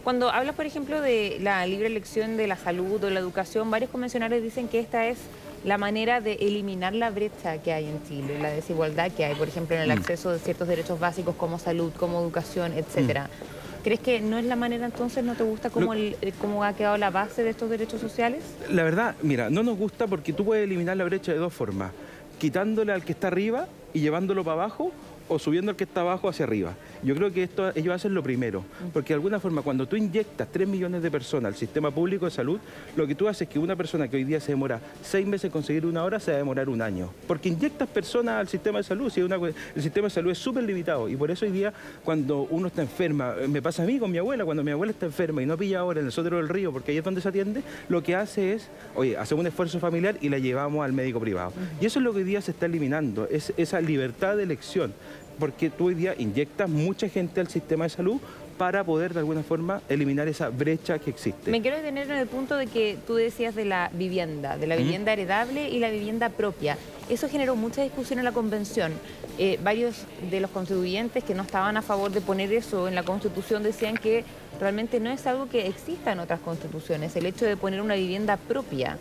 Cuando 0.04 0.30
hablas, 0.30 0.54
por 0.60 0.66
ejemplo, 0.66 1.00
de 1.00 1.38
la 1.40 1.66
libre 1.66 1.86
elección 1.86 2.36
de 2.36 2.46
la 2.46 2.54
salud 2.54 3.02
o 3.02 3.08
la 3.08 3.18
educación, 3.18 3.70
varios 3.70 3.90
convencionales 3.90 4.42
dicen 4.42 4.68
que 4.68 4.78
esta 4.78 5.06
es 5.06 5.16
la 5.64 5.78
manera 5.78 6.20
de 6.20 6.34
eliminar 6.34 6.92
la 6.92 7.08
brecha 7.08 7.62
que 7.62 7.72
hay 7.72 7.86
en 7.86 8.06
Chile, 8.06 8.38
la 8.38 8.50
desigualdad 8.50 9.10
que 9.10 9.24
hay, 9.24 9.34
por 9.36 9.48
ejemplo, 9.48 9.74
en 9.74 9.80
el 9.80 9.88
mm. 9.88 9.92
acceso 9.92 10.30
de 10.30 10.38
ciertos 10.38 10.68
derechos 10.68 11.00
básicos 11.00 11.34
como 11.34 11.58
salud, 11.58 11.90
como 11.98 12.20
educación, 12.20 12.74
etcétera. 12.74 13.28
Mm. 13.28 13.84
¿Crees 13.84 14.00
que 14.00 14.20
no 14.20 14.36
es 14.36 14.44
la 14.44 14.54
manera 14.54 14.84
entonces, 14.84 15.24
no 15.24 15.34
te 15.34 15.44
gusta 15.44 15.70
cómo, 15.70 15.94
eh, 15.94 16.14
cómo 16.42 16.62
ha 16.62 16.74
quedado 16.74 16.98
la 16.98 17.08
base 17.08 17.42
de 17.42 17.48
estos 17.48 17.70
derechos 17.70 17.98
sociales? 17.98 18.42
La 18.68 18.82
verdad, 18.82 19.14
mira, 19.22 19.48
no 19.48 19.62
nos 19.62 19.78
gusta 19.78 20.08
porque 20.08 20.34
tú 20.34 20.44
puedes 20.44 20.64
eliminar 20.64 20.94
la 20.94 21.04
brecha 21.04 21.32
de 21.32 21.38
dos 21.38 21.54
formas, 21.54 21.92
quitándole 22.38 22.92
al 22.92 23.02
que 23.02 23.12
está 23.12 23.28
arriba 23.28 23.66
y 23.94 24.00
llevándolo 24.00 24.44
para 24.44 24.64
abajo 24.64 24.92
o 25.30 25.38
subiendo 25.38 25.70
el 25.70 25.76
que 25.76 25.84
está 25.84 26.00
abajo 26.00 26.28
hacia 26.28 26.44
arriba. 26.44 26.74
Yo 27.04 27.14
creo 27.14 27.32
que 27.32 27.44
esto 27.44 27.70
ellos 27.76 27.94
hacen 27.94 28.12
lo 28.14 28.22
primero, 28.22 28.64
porque 28.92 29.08
de 29.08 29.14
alguna 29.14 29.38
forma 29.38 29.62
cuando 29.62 29.86
tú 29.86 29.94
inyectas 29.94 30.48
3 30.50 30.66
millones 30.66 31.02
de 31.02 31.10
personas 31.10 31.52
al 31.52 31.58
sistema 31.58 31.92
público 31.92 32.24
de 32.24 32.32
salud, 32.32 32.58
lo 32.96 33.06
que 33.06 33.14
tú 33.14 33.28
haces 33.28 33.42
es 33.42 33.48
que 33.48 33.60
una 33.60 33.76
persona 33.76 34.08
que 34.08 34.16
hoy 34.16 34.24
día 34.24 34.40
se 34.40 34.52
demora 34.52 34.80
6 35.02 35.26
meses 35.26 35.44
en 35.44 35.52
conseguir 35.52 35.86
una 35.86 36.02
hora, 36.02 36.18
se 36.18 36.32
va 36.32 36.36
a 36.36 36.38
demorar 36.38 36.68
un 36.68 36.82
año. 36.82 37.10
Porque 37.28 37.48
inyectas 37.48 37.88
personas 37.88 38.40
al 38.40 38.48
sistema 38.48 38.78
de 38.78 38.84
salud, 38.84 39.08
si 39.08 39.22
una, 39.22 39.36
el 39.36 39.82
sistema 39.82 40.08
de 40.08 40.10
salud 40.10 40.32
es 40.32 40.38
súper 40.38 40.64
limitado 40.64 41.08
y 41.08 41.14
por 41.14 41.30
eso 41.30 41.44
hoy 41.44 41.52
día 41.52 41.72
cuando 42.04 42.48
uno 42.50 42.66
está 42.66 42.82
enferma, 42.82 43.34
eh, 43.40 43.46
me 43.46 43.62
pasa 43.62 43.84
a 43.84 43.86
mí 43.86 44.00
con 44.00 44.10
mi 44.10 44.18
abuela, 44.18 44.44
cuando 44.44 44.64
mi 44.64 44.72
abuela 44.72 44.90
está 44.90 45.06
enferma 45.06 45.42
y 45.42 45.46
no 45.46 45.56
pilla 45.56 45.78
ahora 45.78 46.00
en 46.00 46.06
el 46.06 46.12
sótero 46.12 46.38
del 46.38 46.48
río, 46.48 46.72
porque 46.72 46.90
ahí 46.90 46.98
es 46.98 47.04
donde 47.04 47.20
se 47.20 47.28
atiende, 47.28 47.62
lo 47.88 48.02
que 48.02 48.16
hace 48.16 48.54
es, 48.54 48.68
oye, 48.96 49.16
hacemos 49.16 49.42
un 49.42 49.46
esfuerzo 49.46 49.78
familiar 49.78 50.16
y 50.20 50.28
la 50.28 50.38
llevamos 50.38 50.84
al 50.84 50.92
médico 50.92 51.20
privado. 51.20 51.52
Y 51.80 51.86
eso 51.86 52.00
es 52.00 52.04
lo 52.04 52.12
que 52.12 52.18
hoy 52.18 52.24
día 52.24 52.40
se 52.40 52.50
está 52.50 52.66
eliminando, 52.66 53.28
es 53.30 53.52
esa 53.56 53.80
libertad 53.80 54.36
de 54.36 54.42
elección 54.42 54.92
porque 55.40 55.70
tú 55.70 55.86
hoy 55.86 55.94
día 55.94 56.14
inyectas 56.16 56.68
mucha 56.68 57.08
gente 57.08 57.40
al 57.40 57.48
sistema 57.48 57.84
de 57.84 57.90
salud 57.90 58.20
para 58.58 58.84
poder 58.84 59.14
de 59.14 59.20
alguna 59.20 59.42
forma 59.42 59.80
eliminar 59.88 60.28
esa 60.28 60.50
brecha 60.50 60.98
que 60.98 61.08
existe. 61.08 61.50
Me 61.50 61.62
quiero 61.62 61.78
detener 61.78 62.10
en 62.10 62.18
el 62.18 62.26
punto 62.26 62.56
de 62.56 62.66
que 62.66 62.98
tú 63.06 63.14
decías 63.14 63.54
de 63.54 63.64
la 63.64 63.90
vivienda, 63.94 64.58
de 64.58 64.66
la 64.66 64.76
vivienda 64.76 65.14
heredable 65.14 65.70
y 65.70 65.78
la 65.78 65.88
vivienda 65.88 66.28
propia. 66.28 66.76
Eso 67.08 67.26
generó 67.30 67.56
mucha 67.56 67.82
discusión 67.82 68.18
en 68.18 68.26
la 68.26 68.32
convención. 68.32 68.92
Eh, 69.38 69.58
varios 69.64 70.04
de 70.30 70.40
los 70.40 70.50
constituyentes 70.50 71.24
que 71.24 71.34
no 71.34 71.42
estaban 71.42 71.78
a 71.78 71.82
favor 71.82 72.10
de 72.10 72.20
poner 72.20 72.52
eso 72.52 72.86
en 72.86 72.94
la 72.94 73.02
constitución 73.02 73.62
decían 73.62 73.96
que 73.96 74.24
realmente 74.60 75.00
no 75.00 75.10
es 75.10 75.26
algo 75.26 75.48
que 75.48 75.66
exista 75.66 76.12
en 76.12 76.20
otras 76.20 76.40
constituciones, 76.40 77.16
el 77.16 77.26
hecho 77.26 77.46
de 77.46 77.56
poner 77.56 77.80
una 77.80 77.94
vivienda 77.94 78.36
propia 78.36 78.98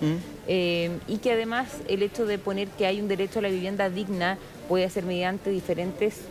eh, 0.47 0.89
y 1.07 1.17
que 1.17 1.33
además 1.33 1.67
el 1.87 2.01
hecho 2.01 2.25
de 2.25 2.37
poner 2.37 2.69
que 2.69 2.85
hay 2.85 3.01
un 3.01 3.07
derecho 3.07 3.39
a 3.39 3.41
la 3.41 3.49
vivienda 3.49 3.89
digna 3.89 4.37
puede 4.67 4.89
ser 4.89 5.03
mediante 5.03 5.49
diferentes 5.49 6.21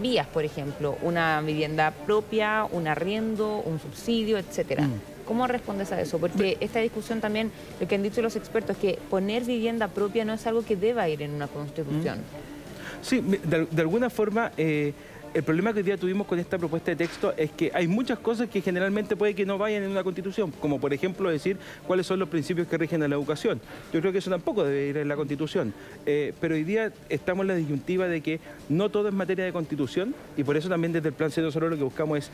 vías, 0.00 0.26
por 0.26 0.44
ejemplo, 0.44 0.96
una 1.02 1.40
vivienda 1.42 1.92
propia, 2.06 2.66
un 2.70 2.88
arriendo, 2.88 3.58
un 3.64 3.78
subsidio, 3.78 4.38
etcétera. 4.38 4.82
Mm. 4.82 5.00
¿Cómo 5.26 5.46
respondes 5.46 5.92
a 5.92 6.00
eso? 6.00 6.18
Porque 6.18 6.56
esta 6.60 6.80
discusión 6.80 7.20
también, 7.20 7.52
lo 7.80 7.86
que 7.86 7.94
han 7.94 8.02
dicho 8.02 8.20
los 8.22 8.34
expertos, 8.34 8.76
es 8.76 8.82
que 8.82 8.98
poner 9.08 9.44
vivienda 9.44 9.88
propia 9.88 10.24
no 10.24 10.32
es 10.32 10.46
algo 10.46 10.64
que 10.64 10.76
deba 10.76 11.08
ir 11.08 11.22
en 11.22 11.32
una 11.32 11.46
constitución. 11.46 12.18
Mm. 12.18 13.02
Sí, 13.02 13.20
de, 13.20 13.80
alguna 13.80 14.10
forma... 14.10 14.50
Eh, 14.56 14.92
el 15.34 15.42
problema 15.42 15.72
que 15.72 15.78
hoy 15.78 15.84
día 15.84 15.96
tuvimos 15.96 16.26
con 16.26 16.38
esta 16.38 16.58
propuesta 16.58 16.90
de 16.90 16.96
texto 16.96 17.32
es 17.36 17.50
que 17.52 17.70
hay 17.74 17.88
muchas 17.88 18.18
cosas 18.18 18.48
que 18.48 18.60
generalmente 18.60 19.16
puede 19.16 19.34
que 19.34 19.46
no 19.46 19.56
vayan 19.56 19.82
en 19.82 19.90
una 19.90 20.04
constitución, 20.04 20.52
como 20.60 20.78
por 20.78 20.92
ejemplo 20.92 21.30
decir 21.30 21.56
cuáles 21.86 22.06
son 22.06 22.18
los 22.18 22.28
principios 22.28 22.66
que 22.68 22.76
rigen 22.76 23.02
a 23.02 23.08
la 23.08 23.14
educación. 23.14 23.60
Yo 23.92 24.00
creo 24.00 24.12
que 24.12 24.18
eso 24.18 24.30
tampoco 24.30 24.64
debe 24.64 24.88
ir 24.88 24.96
en 24.98 25.08
la 25.08 25.16
constitución. 25.16 25.72
Eh, 26.04 26.34
pero 26.40 26.54
hoy 26.54 26.64
día 26.64 26.92
estamos 27.08 27.44
en 27.44 27.48
la 27.48 27.54
disyuntiva 27.54 28.08
de 28.08 28.20
que 28.20 28.40
no 28.68 28.90
todo 28.90 29.08
es 29.08 29.14
materia 29.14 29.44
de 29.44 29.52
constitución 29.52 30.14
y 30.36 30.44
por 30.44 30.56
eso 30.56 30.68
también 30.68 30.92
desde 30.92 31.08
el 31.08 31.14
Plan 31.14 31.30
C 31.30 31.50
solo 31.50 31.70
lo 31.70 31.76
que 31.76 31.84
buscamos 31.84 32.18
es 32.18 32.30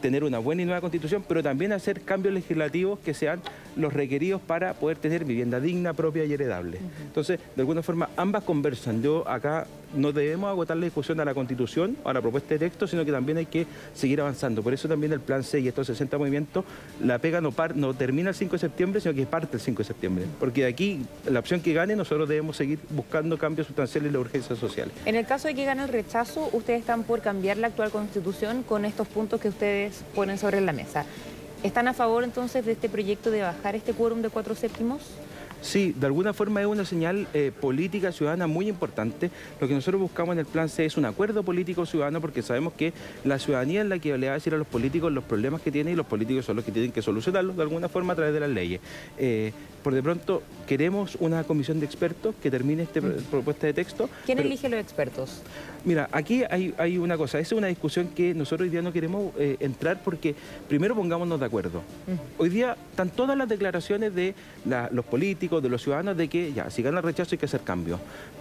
tener 0.00 0.24
una 0.24 0.38
buena 0.38 0.62
y 0.62 0.64
nueva 0.64 0.80
constitución, 0.80 1.24
pero 1.26 1.42
también 1.42 1.72
hacer 1.72 2.02
cambios 2.02 2.34
legislativos 2.34 2.98
que 2.98 3.14
sean 3.14 3.40
los 3.76 3.92
requeridos 3.92 4.40
para 4.42 4.74
poder 4.74 4.98
tener 4.98 5.24
vivienda 5.24 5.58
digna, 5.58 5.94
propia 5.94 6.24
y 6.24 6.32
heredable. 6.32 6.78
Entonces, 7.02 7.40
de 7.56 7.62
alguna 7.62 7.82
forma, 7.82 8.10
ambas 8.16 8.42
conversan. 8.44 9.02
Yo 9.02 9.26
acá 9.26 9.66
no 9.94 10.12
debemos 10.12 10.50
agotar 10.50 10.76
la 10.76 10.84
discusión 10.84 11.20
a 11.20 11.24
la 11.24 11.34
Constitución 11.34 11.96
o 12.02 12.08
a 12.08 12.14
la 12.14 12.20
propuesta 12.20 12.41
de 12.48 12.58
texto, 12.58 12.86
sino 12.86 13.04
que 13.04 13.12
también 13.12 13.38
hay 13.38 13.46
que 13.46 13.66
seguir 13.94 14.20
avanzando. 14.20 14.62
Por 14.62 14.74
eso 14.74 14.88
también 14.88 15.12
el 15.12 15.20
Plan 15.20 15.42
C 15.44 15.60
y 15.60 15.68
estos 15.68 15.86
60 15.86 16.18
movimientos, 16.18 16.64
la 17.02 17.18
pega 17.18 17.40
no, 17.40 17.54
no 17.74 17.94
termina 17.94 18.30
el 18.30 18.34
5 18.34 18.52
de 18.52 18.58
septiembre, 18.58 19.00
sino 19.00 19.14
que 19.14 19.26
parte 19.26 19.56
el 19.56 19.60
5 19.60 19.78
de 19.78 19.84
septiembre. 19.84 20.26
Porque 20.38 20.62
de 20.62 20.68
aquí, 20.68 21.00
la 21.28 21.40
opción 21.40 21.60
que 21.60 21.72
gane, 21.72 21.96
nosotros 21.96 22.28
debemos 22.28 22.56
seguir 22.56 22.78
buscando 22.90 23.38
cambios 23.38 23.66
sustanciales 23.66 24.08
en 24.08 24.12
la 24.14 24.20
urgencia 24.20 24.56
social. 24.56 24.90
En 25.06 25.14
el 25.14 25.26
caso 25.26 25.48
de 25.48 25.54
que 25.54 25.64
gane 25.64 25.82
el 25.82 25.88
rechazo, 25.88 26.48
ustedes 26.52 26.80
están 26.80 27.04
por 27.04 27.20
cambiar 27.20 27.56
la 27.56 27.68
actual 27.68 27.90
Constitución 27.90 28.62
con 28.62 28.84
estos 28.84 29.08
puntos 29.08 29.40
que 29.40 29.48
ustedes 29.48 30.02
ponen 30.14 30.38
sobre 30.38 30.60
la 30.60 30.72
mesa. 30.72 31.04
¿Están 31.62 31.86
a 31.86 31.94
favor 31.94 32.24
entonces 32.24 32.64
de 32.66 32.72
este 32.72 32.88
proyecto 32.88 33.30
de 33.30 33.42
bajar 33.42 33.76
este 33.76 33.92
quórum 33.92 34.20
de 34.20 34.30
cuatro 34.30 34.54
séptimos? 34.54 35.02
Sí, 35.62 35.94
de 35.96 36.06
alguna 36.06 36.32
forma 36.32 36.60
es 36.60 36.66
una 36.66 36.84
señal 36.84 37.28
eh, 37.34 37.52
política 37.58 38.10
ciudadana 38.10 38.48
muy 38.48 38.68
importante. 38.68 39.30
Lo 39.60 39.68
que 39.68 39.74
nosotros 39.74 40.02
buscamos 40.02 40.32
en 40.32 40.40
el 40.40 40.46
plan 40.46 40.68
C 40.68 40.84
es 40.84 40.96
un 40.96 41.04
acuerdo 41.04 41.44
político 41.44 41.86
ciudadano 41.86 42.20
porque 42.20 42.42
sabemos 42.42 42.72
que 42.72 42.92
la 43.24 43.38
ciudadanía 43.38 43.82
es 43.82 43.86
la 43.86 44.00
que 44.00 44.18
le 44.18 44.26
va 44.26 44.32
a 44.32 44.34
decir 44.34 44.52
a 44.54 44.58
los 44.58 44.66
políticos 44.66 45.12
los 45.12 45.22
problemas 45.22 45.62
que 45.62 45.70
tienen 45.70 45.94
y 45.94 45.96
los 45.96 46.06
políticos 46.06 46.44
son 46.44 46.56
los 46.56 46.64
que 46.64 46.72
tienen 46.72 46.90
que 46.90 47.00
solucionarlos 47.00 47.56
de 47.56 47.62
alguna 47.62 47.88
forma 47.88 48.12
a 48.12 48.16
través 48.16 48.34
de 48.34 48.40
las 48.40 48.50
leyes. 48.50 48.80
Eh, 49.16 49.52
por 49.82 49.94
de 49.94 50.02
pronto 50.02 50.42
queremos 50.66 51.16
una 51.20 51.44
comisión 51.44 51.80
de 51.80 51.86
expertos 51.86 52.34
que 52.42 52.50
termine 52.50 52.84
esta 52.84 53.00
propuesta 53.30 53.66
de 53.66 53.72
texto. 53.72 54.08
¿Quién 54.24 54.38
elige 54.38 54.68
los 54.68 54.80
expertos? 54.80 55.42
Mira, 55.84 56.08
aquí 56.12 56.44
hay, 56.48 56.98
una 56.98 57.16
cosa, 57.16 57.40
esa 57.40 57.54
es 57.54 57.58
una 57.58 57.66
discusión 57.66 58.08
que 58.08 58.34
nosotros 58.34 58.66
hoy 58.66 58.70
día 58.70 58.82
no 58.82 58.92
queremos 58.92 59.32
eh, 59.36 59.56
entrar 59.58 60.00
porque 60.02 60.34
primero 60.68 60.94
pongámonos 60.94 61.40
de 61.40 61.46
acuerdo. 61.46 61.82
Hoy 62.38 62.48
día 62.48 62.76
están 62.90 63.10
todas 63.10 63.36
las 63.36 63.48
declaraciones 63.48 64.14
de 64.14 64.34
los 64.92 65.04
políticos, 65.04 65.62
de 65.62 65.68
los 65.68 65.82
ciudadanos, 65.82 66.16
de 66.16 66.28
que 66.28 66.52
ya, 66.52 66.70
si 66.70 66.82
gana 66.82 66.98
el 66.98 67.04
rechazo 67.04 67.34
hay 67.34 67.38
que 67.38 67.46
hacer 67.46 67.62
cambios. 67.62 68.00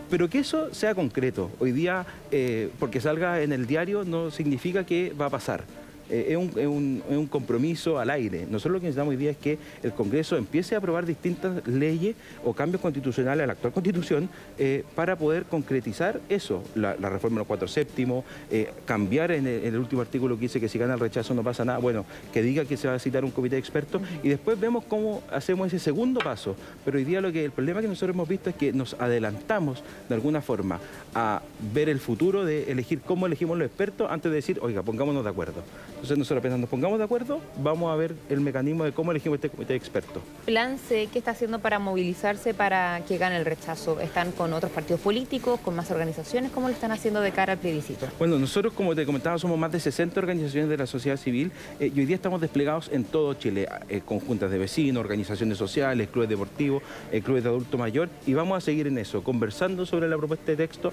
Pero 0.09 0.29
que 0.29 0.39
eso 0.39 0.73
sea 0.73 0.93
concreto. 0.93 1.49
Hoy 1.59 1.71
día, 1.71 2.05
eh, 2.31 2.69
porque 2.79 3.01
salga 3.01 3.41
en 3.41 3.53
el 3.53 3.65
diario, 3.65 4.03
no 4.03 4.29
significa 4.29 4.85
que 4.85 5.13
va 5.19 5.27
a 5.27 5.29
pasar. 5.29 5.63
Eh, 6.11 6.37
es, 6.57 6.67
un, 6.67 7.27
compromiso 7.29 7.97
al 7.97 8.09
aire. 8.09 8.45
Nosotros 8.49 8.73
lo 8.73 8.79
que 8.79 8.87
necesitamos 8.87 9.11
hoy 9.11 9.17
día 9.17 9.31
es 9.31 9.37
que 9.37 9.57
el 9.81 9.93
Congreso 9.93 10.35
empiece 10.35 10.75
a 10.75 10.79
aprobar 10.79 11.05
distintas 11.05 11.65
leyes 11.65 12.15
o 12.43 12.53
cambios 12.53 12.81
constitucionales 12.81 13.43
a 13.43 13.47
la 13.47 13.53
actual 13.53 13.71
Constitución 13.71 14.29
eh, 14.57 14.83
para 14.95 15.15
poder 15.15 15.45
concretizar 15.45 16.19
eso, 16.27 16.63
la, 16.75 16.95
reforma 16.95 17.35
de 17.35 17.39
los 17.39 17.47
cuatro 17.47 17.67
séptimos, 17.67 18.25
eh, 18.49 18.73
cambiar 18.85 19.31
en 19.31 19.47
el, 19.47 19.77
último 19.77 20.01
artículo 20.01 20.35
que 20.35 20.41
dice 20.41 20.59
que 20.59 20.67
si 20.67 20.77
gana 20.77 20.95
el 20.95 20.99
rechazo 20.99 21.33
no 21.33 21.43
pasa 21.43 21.63
nada, 21.63 21.77
bueno, 21.77 22.05
que 22.33 22.41
diga 22.41 22.65
que 22.65 22.75
se 22.75 22.87
va 22.87 22.95
a 22.95 22.99
citar 22.99 23.23
un 23.23 23.31
comité 23.31 23.55
de 23.55 23.59
expertos 23.59 24.01
y 24.21 24.27
después 24.27 24.59
vemos 24.59 24.83
cómo 24.83 25.23
hacemos 25.31 25.67
ese 25.67 25.79
segundo 25.79 26.19
paso. 26.19 26.55
Pero 26.83 26.97
hoy 26.97 27.05
día 27.05 27.21
lo 27.21 27.31
que 27.31 27.45
el 27.45 27.51
problema 27.51 27.81
que 27.81 27.87
nosotros 27.87 28.13
hemos 28.13 28.27
visto 28.27 28.49
es 28.49 28.55
que 28.55 28.73
nos 28.73 28.95
adelantamos 28.95 29.83
de 30.09 30.15
alguna 30.15 30.41
forma 30.41 30.79
a 31.15 31.41
ver 31.73 31.87
el 31.87 31.99
futuro 31.99 32.43
de 32.43 32.71
elegir 32.71 32.99
cómo 32.99 33.27
elegimos 33.27 33.57
los 33.57 33.67
expertos 33.67 34.11
antes 34.11 34.29
de 34.31 34.35
decir, 34.35 34.59
oiga, 34.61 34.83
pongámonos 34.83 35.23
de 35.23 35.29
acuerdo. 35.29 35.63
Entonces 36.01 36.17
nosotros 36.17 36.39
apenas 36.39 36.59
nos 36.59 36.67
pongamos 36.67 36.97
de 36.97 37.05
acuerdo, 37.05 37.39
vamos 37.61 37.93
a 37.93 37.95
ver 37.95 38.15
el 38.27 38.41
mecanismo 38.41 38.83
de 38.83 38.91
cómo 38.91 39.11
elegimos 39.11 39.35
este 39.35 39.51
comité 39.51 39.73
de 39.73 39.77
expertos. 39.77 40.23
Plan 40.45 40.79
C, 40.79 41.07
¿qué 41.13 41.19
está 41.19 41.29
haciendo 41.29 41.59
para 41.59 41.77
movilizarse 41.77 42.55
para 42.55 43.03
que 43.07 43.19
gane 43.19 43.37
el 43.37 43.45
rechazo? 43.45 43.99
¿Están 43.99 44.31
con 44.31 44.51
otros 44.51 44.71
partidos 44.71 44.99
políticos, 45.01 45.59
con 45.59 45.75
más 45.75 45.91
organizaciones? 45.91 46.49
¿Cómo 46.51 46.69
lo 46.69 46.73
están 46.73 46.91
haciendo 46.91 47.21
de 47.21 47.31
cara 47.31 47.53
al 47.53 47.59
plebiscito? 47.59 48.07
Bueno, 48.17 48.39
nosotros, 48.39 48.73
como 48.73 48.95
te 48.95 49.05
comentaba, 49.05 49.37
somos 49.37 49.59
más 49.59 49.71
de 49.71 49.79
60 49.79 50.19
organizaciones 50.19 50.71
de 50.71 50.77
la 50.77 50.87
sociedad 50.87 51.17
civil 51.17 51.51
eh, 51.79 51.91
y 51.93 51.99
hoy 51.99 52.07
día 52.07 52.15
estamos 52.15 52.41
desplegados 52.41 52.89
en 52.91 53.03
todo 53.03 53.35
Chile, 53.35 53.69
eh, 53.87 54.01
conjuntas 54.03 54.49
de 54.49 54.57
vecinos, 54.57 55.01
organizaciones 55.01 55.59
sociales, 55.59 56.09
clubes 56.11 56.29
deportivos, 56.29 56.81
eh, 57.11 57.21
clubes 57.21 57.43
de 57.43 57.49
adulto 57.49 57.77
mayor 57.77 58.09
y 58.25 58.33
vamos 58.33 58.57
a 58.57 58.61
seguir 58.61 58.87
en 58.87 58.97
eso, 58.97 59.23
conversando 59.23 59.85
sobre 59.85 60.09
la 60.09 60.17
propuesta 60.17 60.47
de 60.47 60.57
texto, 60.57 60.91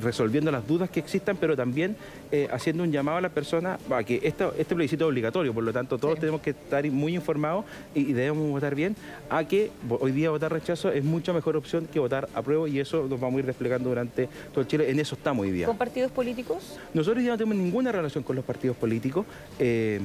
resolviendo 0.00 0.52
las 0.52 0.68
dudas 0.68 0.88
que 0.88 1.00
existan, 1.00 1.36
pero 1.36 1.56
también 1.56 1.96
haciendo 2.52 2.84
un 2.84 2.92
llamado 2.92 3.18
a 3.18 3.20
las 3.20 3.32
personas 3.32 3.80
que 4.04 4.20
este 4.22 4.74
plebiscito 4.74 5.04
es 5.04 5.08
obligatorio, 5.08 5.52
por 5.54 5.64
lo 5.64 5.72
tanto 5.72 5.98
todos 5.98 6.18
tenemos 6.18 6.40
que 6.40 6.50
estar 6.50 6.84
muy 6.90 7.14
informados 7.14 7.64
y, 7.94 8.12
debemos 8.12 8.50
votar 8.50 8.74
bien, 8.74 8.96
a 9.30 9.44
que 9.44 9.70
hoy 9.88 10.12
día 10.12 10.30
votar 10.30 10.52
rechazo 10.52 10.90
es 10.90 11.04
mucha 11.04 11.32
mejor 11.32 11.56
opción 11.56 11.86
que 11.92 11.98
votar 11.98 12.28
apruebo 12.34 12.66
y 12.66 12.80
eso 12.80 13.06
nos 13.08 13.20
vamos 13.20 13.36
a 13.36 13.40
ir 13.40 13.46
desplegando 13.46 13.88
durante 13.88 14.28
todo 14.52 14.64
Chile, 14.64 14.90
en 14.90 15.00
eso 15.00 15.14
estamos 15.14 15.44
hoy 15.44 15.52
día. 15.52 15.66
¿Con 15.66 15.76
partidos 15.76 16.12
políticos? 16.12 16.78
Nosotros 16.92 17.24
ya 17.24 17.30
no 17.30 17.38
tenemos 17.38 17.56
ninguna 17.56 17.92
relación 17.92 18.24
con 18.24 18.36
los 18.36 18.44
partidos 18.44 18.76
políticos. 18.76 19.26
Eh, 19.58 20.00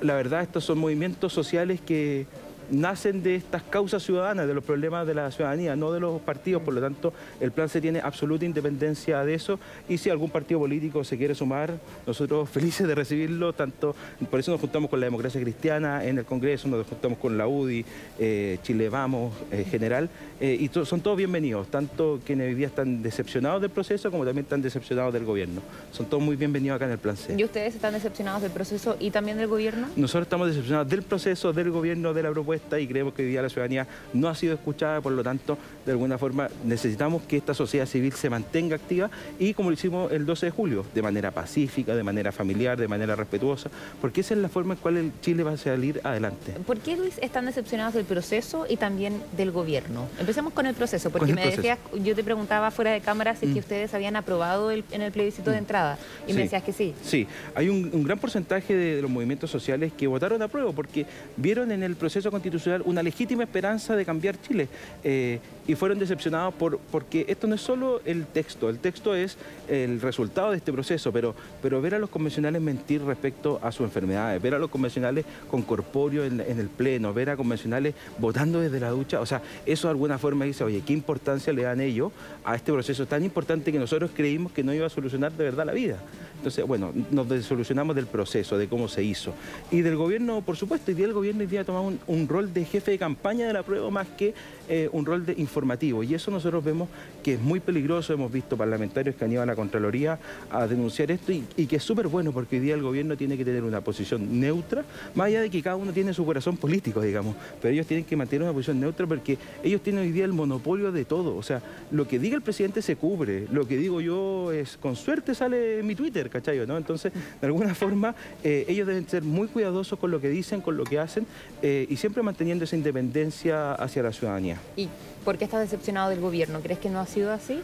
la 0.00 0.14
verdad, 0.14 0.42
estos 0.42 0.64
son 0.64 0.78
movimientos 0.78 1.32
sociales 1.32 1.80
que 1.80 2.26
nacen 2.70 3.22
de 3.22 3.36
estas 3.36 3.62
causas 3.62 4.02
ciudadanas, 4.02 4.46
de 4.46 4.54
los 4.54 4.64
problemas 4.64 5.06
de 5.06 5.14
la 5.14 5.30
ciudadanía, 5.30 5.76
no 5.76 5.92
de 5.92 6.00
los 6.00 6.20
partidos, 6.20 6.62
por 6.62 6.74
lo 6.74 6.80
tanto 6.80 7.12
el 7.40 7.52
plan 7.52 7.68
se 7.68 7.80
tiene 7.80 8.00
absoluta 8.00 8.44
independencia 8.44 9.24
de 9.24 9.34
eso 9.34 9.58
y 9.88 9.98
si 9.98 10.10
algún 10.10 10.30
partido 10.30 10.60
político 10.60 11.04
se 11.04 11.16
quiere 11.16 11.34
sumar, 11.34 11.78
nosotros 12.06 12.48
felices 12.56 12.86
de 12.86 12.94
recibirlo, 12.94 13.52
tanto 13.52 13.94
por 14.30 14.40
eso 14.40 14.50
nos 14.50 14.60
juntamos 14.60 14.90
con 14.90 15.00
la 15.00 15.06
democracia 15.06 15.40
cristiana 15.40 16.04
en 16.04 16.18
el 16.18 16.24
Congreso, 16.24 16.68
nos 16.68 16.86
juntamos 16.86 17.18
con 17.18 17.38
la 17.38 17.46
UDI, 17.46 17.84
eh, 18.18 18.58
Chile 18.62 18.88
Vamos, 18.88 19.34
eh, 19.50 19.64
general, 19.70 20.08
eh, 20.40 20.56
y 20.58 20.70
son 20.84 21.00
todos 21.00 21.16
bienvenidos, 21.16 21.68
tanto 21.68 22.20
quienes 22.24 22.48
hoy 22.48 22.54
día 22.54 22.66
están 22.66 23.02
decepcionados 23.02 23.60
del 23.60 23.70
proceso 23.70 24.10
como 24.10 24.24
también 24.24 24.44
están 24.44 24.62
decepcionados 24.62 25.12
del 25.12 25.24
gobierno. 25.24 25.62
Son 25.92 26.06
todos 26.06 26.22
muy 26.22 26.36
bienvenidos 26.36 26.76
acá 26.76 26.86
en 26.86 26.92
el 26.92 26.98
plan 26.98 27.16
C. 27.16 27.34
¿Y 27.36 27.44
ustedes 27.44 27.74
están 27.74 27.92
decepcionados 27.92 28.42
del 28.42 28.50
proceso 28.50 28.96
y 29.00 29.10
también 29.10 29.38
del 29.38 29.46
gobierno? 29.46 29.88
Nosotros 29.96 30.24
estamos 30.24 30.48
decepcionados 30.48 30.88
del 30.88 31.02
proceso, 31.02 31.52
del 31.52 31.70
gobierno, 31.70 32.12
de 32.12 32.22
la 32.22 32.30
propuesta 32.30 32.55
y 32.80 32.86
creemos 32.86 33.14
que 33.14 33.22
hoy 33.22 33.28
día 33.28 33.42
la 33.42 33.48
ciudadanía 33.48 33.86
no 34.12 34.28
ha 34.28 34.34
sido 34.34 34.54
escuchada, 34.54 35.00
por 35.00 35.12
lo 35.12 35.22
tanto, 35.22 35.58
de 35.84 35.92
alguna 35.92 36.18
forma 36.18 36.48
necesitamos 36.64 37.22
que 37.22 37.36
esta 37.36 37.54
sociedad 37.54 37.86
civil 37.86 38.12
se 38.12 38.30
mantenga 38.30 38.76
activa 38.76 39.10
y 39.38 39.54
como 39.54 39.70
lo 39.70 39.74
hicimos 39.74 40.12
el 40.12 40.26
12 40.26 40.46
de 40.46 40.52
julio, 40.52 40.84
de 40.94 41.02
manera 41.02 41.30
pacífica, 41.30 41.94
de 41.94 42.02
manera 42.02 42.32
familiar, 42.32 42.78
de 42.78 42.88
manera 42.88 43.16
respetuosa, 43.16 43.70
porque 44.00 44.20
esa 44.20 44.34
es 44.34 44.40
la 44.40 44.48
forma 44.48 44.74
en 44.74 44.80
cual 44.80 44.96
el 44.96 45.12
Chile 45.20 45.42
va 45.42 45.52
a 45.52 45.56
salir 45.56 46.00
adelante. 46.04 46.52
¿Por 46.66 46.78
qué, 46.78 46.96
Luis, 46.96 47.18
están 47.20 47.46
decepcionados 47.46 47.94
del 47.94 48.04
proceso 48.04 48.66
y 48.68 48.76
también 48.76 49.22
del 49.36 49.50
gobierno? 49.50 50.08
Empecemos 50.18 50.52
con 50.52 50.66
el 50.66 50.74
proceso, 50.74 51.10
porque 51.10 51.32
me 51.32 51.46
decías, 51.46 51.78
yo 52.02 52.14
te 52.14 52.24
preguntaba 52.24 52.70
fuera 52.70 52.92
de 52.92 53.00
cámara 53.00 53.34
si 53.34 53.46
que 53.46 53.54
mm. 53.54 53.58
ustedes 53.58 53.94
habían 53.94 54.16
aprobado 54.16 54.70
en 54.72 55.02
el 55.02 55.12
plebiscito 55.12 55.50
de 55.50 55.56
mm. 55.56 55.58
entrada 55.58 55.98
y 56.26 56.32
me 56.32 56.42
decías 56.42 56.62
que 56.62 56.72
sí. 56.72 56.94
Sí, 57.02 57.26
hay 57.54 57.68
un, 57.68 57.90
un 57.92 58.02
gran 58.02 58.18
porcentaje 58.18 58.74
de, 58.74 59.02
los 59.02 59.10
movimientos 59.10 59.50
sociales 59.50 59.92
que 59.96 60.06
votaron 60.06 60.40
a 60.42 60.48
prueba 60.48 60.72
porque 60.72 61.06
vieron 61.36 61.70
en 61.70 61.82
el 61.82 61.96
proceso 61.96 62.30
constitucional 62.30 62.45
una 62.84 63.02
legítima 63.02 63.44
esperanza 63.44 63.96
de 63.96 64.04
cambiar 64.04 64.40
Chile. 64.40 64.68
Eh, 65.04 65.38
y 65.68 65.74
fueron 65.74 65.98
decepcionados 65.98 66.54
por, 66.54 66.78
porque 66.78 67.26
esto 67.28 67.46
no 67.46 67.54
es 67.56 67.60
solo 67.60 68.00
el 68.04 68.26
texto, 68.26 68.68
el 68.68 68.78
texto 68.78 69.14
es 69.14 69.36
el 69.68 70.00
resultado 70.00 70.52
de 70.52 70.58
este 70.58 70.72
proceso, 70.72 71.12
pero, 71.12 71.34
pero 71.60 71.82
ver 71.82 71.94
a 71.96 71.98
los 71.98 72.08
convencionales 72.08 72.62
mentir 72.62 73.02
respecto 73.02 73.58
a 73.62 73.72
sus 73.72 73.84
enfermedades, 73.84 74.40
ver 74.40 74.54
a 74.54 74.58
los 74.58 74.70
convencionales 74.70 75.24
con 75.50 75.62
corpóreo 75.62 76.24
en, 76.24 76.40
el 76.40 76.68
pleno, 76.68 77.12
ver 77.12 77.30
a 77.30 77.36
convencionales 77.36 77.94
votando 78.18 78.60
desde 78.60 78.78
la 78.78 78.90
ducha, 78.90 79.20
o 79.20 79.26
sea, 79.26 79.42
eso 79.64 79.88
de 79.88 79.90
alguna 79.90 80.18
forma 80.18 80.44
dice, 80.44 80.62
oye, 80.62 80.82
¿qué 80.86 80.92
importancia 80.92 81.52
le 81.52 81.62
dan 81.62 81.80
ellos 81.80 82.12
a 82.44 82.54
este 82.54 82.72
proceso 82.72 83.06
tan 83.06 83.24
importante 83.24 83.72
que 83.72 83.78
nosotros 83.78 84.10
creímos 84.14 84.52
que 84.52 84.62
no 84.62 84.72
iba 84.72 84.86
a 84.86 84.90
solucionar 84.90 85.32
de 85.32 85.44
verdad 85.44 85.66
la 85.66 85.72
vida? 85.72 85.98
Entonces, 86.36 86.64
bueno, 86.64 86.92
nos 87.10 87.44
solucionamos 87.44 87.96
del 87.96 88.06
proceso, 88.06 88.56
de 88.58 88.68
cómo 88.68 88.88
se 88.88 89.02
hizo. 89.02 89.32
Y 89.70 89.80
del 89.80 89.96
gobierno, 89.96 90.42
por 90.42 90.56
supuesto, 90.56 90.90
y 90.90 90.94
día 90.94 91.06
el 91.06 91.12
gobierno 91.12 91.40
hoy 91.40 91.46
día 91.46 91.62
ha 91.62 91.64
tomado 91.64 91.92
un, 92.06 92.28
rol 92.28 92.35
de 92.44 92.64
jefe 92.64 92.90
de 92.90 92.98
campaña 92.98 93.46
de 93.46 93.52
la 93.52 93.62
prueba 93.62 93.90
más 93.90 94.06
que 94.08 94.34
eh, 94.68 94.88
un 94.92 95.06
rol 95.06 95.24
de 95.24 95.34
informativo. 95.38 96.02
Y 96.02 96.14
eso 96.14 96.30
nosotros 96.30 96.62
vemos 96.62 96.88
que 97.22 97.34
es 97.34 97.40
muy 97.40 97.60
peligroso. 97.60 98.12
Hemos 98.12 98.30
visto 98.30 98.56
parlamentarios 98.56 99.16
que 99.16 99.24
han 99.24 99.32
ido 99.32 99.42
a 99.42 99.46
la 99.46 99.56
Contraloría 99.56 100.18
a 100.50 100.66
denunciar 100.66 101.10
esto 101.10 101.32
y, 101.32 101.66
que 101.66 101.76
es 101.76 101.82
súper 101.82 102.08
bueno 102.08 102.32
porque 102.32 102.56
hoy 102.56 102.62
día 102.62 102.74
el 102.74 102.82
gobierno 102.82 103.16
tiene 103.16 103.36
que 103.36 103.44
tener 103.44 103.64
una 103.64 103.80
posición 103.80 104.40
neutra, 104.40 104.84
más 105.14 105.28
allá 105.28 105.40
de 105.40 105.50
que 105.50 105.62
cada 105.62 105.76
uno 105.76 105.92
tiene 105.92 106.12
su 106.12 106.24
corazón 106.24 106.56
político, 106.56 107.00
digamos. 107.00 107.34
Pero 107.62 107.72
ellos 107.72 107.86
tienen 107.86 108.04
que 108.04 108.16
mantener 108.16 108.42
una 108.42 108.52
posición 108.52 108.80
neutra 108.80 109.06
porque 109.06 109.38
ellos 109.64 109.80
tienen 109.80 110.02
hoy 110.02 110.12
día 110.12 110.24
el 110.24 110.32
monopolio 110.32 110.92
de 110.92 111.04
todo. 111.04 111.36
O 111.36 111.42
sea, 111.42 111.62
lo 111.90 112.06
que 112.06 112.18
diga 112.18 112.36
el 112.36 112.42
presidente 112.42 112.82
se 112.82 112.96
cubre. 112.96 113.46
Lo 113.50 113.66
que 113.66 113.76
digo 113.76 114.00
yo 114.00 114.52
es, 114.52 114.76
con 114.76 114.96
suerte 114.96 115.34
sale 115.34 115.82
mi 115.82 115.94
Twitter. 115.94 116.30
¿no? 116.66 116.76
Entonces, 116.76 117.12
de 117.40 117.46
alguna 117.46 117.74
forma, 117.74 118.14
eh, 118.44 118.64
ellos 118.68 118.86
deben 118.86 119.08
ser 119.08 119.22
muy 119.22 119.48
cuidadosos 119.48 119.98
con 119.98 120.10
lo 120.10 120.20
que 120.20 120.28
dicen, 120.28 120.60
con 120.60 120.76
lo 120.76 120.84
que 120.84 120.98
hacen 120.98 121.26
eh, 121.62 121.86
y 121.88 121.96
siempre 121.96 122.22
manteniendo 122.26 122.64
esa 122.64 122.76
independencia 122.76 123.72
hacia 123.72 124.02
la 124.02 124.12
ciudadanía. 124.12 124.58
¿Y 124.76 124.88
por 125.24 125.38
qué 125.38 125.44
estás 125.44 125.60
decepcionado 125.60 126.10
del 126.10 126.20
gobierno? 126.20 126.60
¿Crees 126.60 126.78
que 126.78 126.90
no 126.90 127.00
ha 127.00 127.06
sido 127.06 127.32
así? 127.32 127.62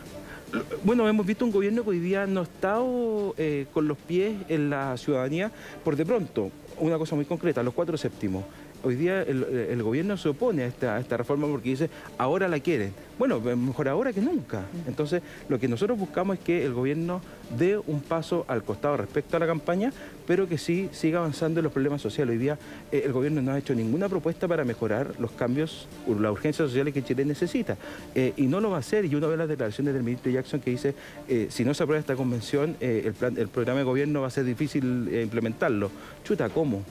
Bueno, 0.84 1.08
hemos 1.08 1.26
visto 1.26 1.44
un 1.44 1.50
gobierno 1.50 1.82
que 1.82 1.90
hoy 1.90 1.98
día 1.98 2.26
no 2.26 2.40
ha 2.40 2.44
estado 2.44 3.34
eh, 3.38 3.66
con 3.72 3.88
los 3.88 3.98
pies 3.98 4.34
en 4.48 4.70
la 4.70 4.96
ciudadanía 4.96 5.50
por 5.84 5.96
de 5.96 6.06
pronto. 6.06 6.50
Una 6.78 6.98
cosa 6.98 7.14
muy 7.14 7.24
concreta, 7.24 7.62
los 7.62 7.74
cuatro 7.74 7.96
séptimos 7.96 8.44
hoy 8.82 8.96
día 8.96 9.22
el, 9.22 9.82
gobierno 9.82 10.16
se 10.16 10.28
opone 10.28 10.62
a 10.62 10.66
esta, 10.66 10.98
esta, 10.98 11.16
reforma 11.16 11.46
porque 11.46 11.70
dice, 11.70 11.90
ahora 12.18 12.48
la 12.48 12.60
quieren. 12.60 12.92
Bueno, 13.18 13.40
mejor 13.40 13.88
ahora 13.88 14.12
que 14.12 14.20
nunca. 14.20 14.62
Entonces, 14.86 15.22
lo 15.48 15.58
que 15.58 15.68
nosotros 15.68 15.98
buscamos 15.98 16.38
es 16.38 16.44
que 16.44 16.64
el 16.64 16.72
gobierno 16.72 17.20
dé 17.58 17.78
un 17.78 18.00
paso 18.00 18.44
al 18.48 18.64
costado 18.64 18.96
respecto 18.96 19.36
a 19.36 19.40
la 19.40 19.46
campaña, 19.46 19.92
pero 20.26 20.48
que 20.48 20.58
sí 20.58 20.88
siga 20.92 21.18
avanzando 21.18 21.60
en 21.60 21.64
los 21.64 21.72
problemas 21.72 22.00
sociales. 22.00 22.32
Hoy 22.32 22.38
día 22.38 22.58
eh, 22.90 23.02
el 23.04 23.12
gobierno 23.12 23.42
no 23.42 23.52
ha 23.52 23.58
hecho 23.58 23.74
ninguna 23.74 24.08
propuesta 24.08 24.48
para 24.48 24.64
mejorar 24.64 25.14
los 25.18 25.30
cambios, 25.32 25.86
las 26.08 26.32
urgencias 26.32 26.68
sociales 26.68 26.94
que 26.94 27.02
Chile 27.02 27.24
necesita. 27.24 27.76
Eh, 28.14 28.32
y 28.36 28.42
no 28.46 28.60
lo 28.60 28.70
va 28.70 28.76
a 28.76 28.80
hacer. 28.80 29.04
Y 29.04 29.14
uno 29.14 29.28
ve 29.28 29.36
las 29.36 29.48
declaraciones 29.48 29.94
del 29.94 30.02
ministro 30.02 30.32
Jackson 30.32 30.60
que 30.60 30.70
dice, 30.70 30.94
eh, 31.28 31.46
si 31.50 31.64
no 31.64 31.74
se 31.74 31.82
aprueba 31.82 32.00
esta 32.00 32.16
convención, 32.16 32.76
el, 32.80 33.12
plan, 33.12 33.36
el 33.36 33.48
programa 33.48 33.80
de 33.80 33.84
gobierno 33.84 34.22
va 34.22 34.28
a 34.28 34.30
ser 34.30 34.44
difícil 34.44 35.08
implementarlo. 35.12 35.90
Chuta, 36.24 36.48
¿cómo? 36.48 36.82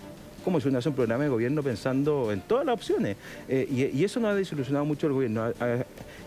Cómo 0.43 0.59
se 0.59 0.75
hace 0.75 0.89
un 0.89 0.95
programa 0.95 1.23
de 1.23 1.29
gobierno 1.29 1.63
pensando 1.63 2.31
en 2.31 2.41
todas 2.41 2.65
las 2.65 2.73
opciones. 2.73 3.17
Eh, 3.47 3.91
y, 3.93 4.03
eso 4.03 4.19
no 4.19 4.27
ha 4.27 4.35
desilusionado 4.35 4.85
mucho 4.85 5.07
al 5.07 5.13
gobierno. 5.13 5.53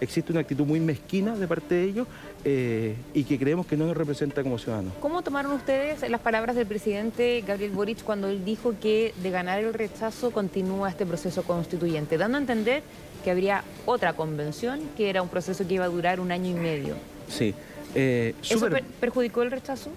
existe 0.01 0.33
una 0.33 0.41
actitud 0.41 0.65
muy 0.65 0.81
mezquina 0.81 1.35
de 1.37 1.47
parte 1.47 1.75
de 1.75 1.85
ellos 1.85 2.07
eh, 2.45 2.95
y 3.13 3.25
que 3.25 3.39
creemos 3.39 3.67
que 3.67 3.77
no 3.77 3.87
nos 3.87 3.97
representa 3.97 4.43
como 4.43 4.59
ciudadanos. 4.59 4.93
¿Cómo 5.01 5.23
tomaron 5.23 5.53
ustedes 5.53 6.09
las 6.09 6.21
palabras 6.21 6.57
del 6.57 6.67
presidente 6.67 7.43
Gabriel 7.47 7.73
Boric 7.73 8.03
cuando 8.03 8.29
él 8.29 8.45
dijo 8.45 8.75
que 8.81 9.13
de 9.23 9.31
ganar 9.31 9.61
el 9.61 9.75
rechazo 9.75 10.31
continúa 10.31 10.91
este 10.91 11.07
proceso 11.07 11.43
constituyente, 11.43 12.17
dando 12.17 12.39
a 12.39 12.41
entender 12.41 12.83
que 13.25 13.31
habría 13.31 13.65
otra 13.87 14.13
convención, 14.13 14.81
que 14.97 15.11
era 15.11 15.23
un 15.23 15.29
proceso 15.29 15.67
que 15.67 15.75
iba 15.75 15.85
a 15.85 15.89
durar 15.89 16.21
un 16.21 16.31
año 16.31 16.51
y 16.51 16.61
medio? 16.61 16.95
Sí. 17.29 17.55
Eh, 17.95 18.35
¿Eso 18.43 18.69
perjudicó 19.01 19.43
el 19.43 19.51
rechazo? 19.51 19.91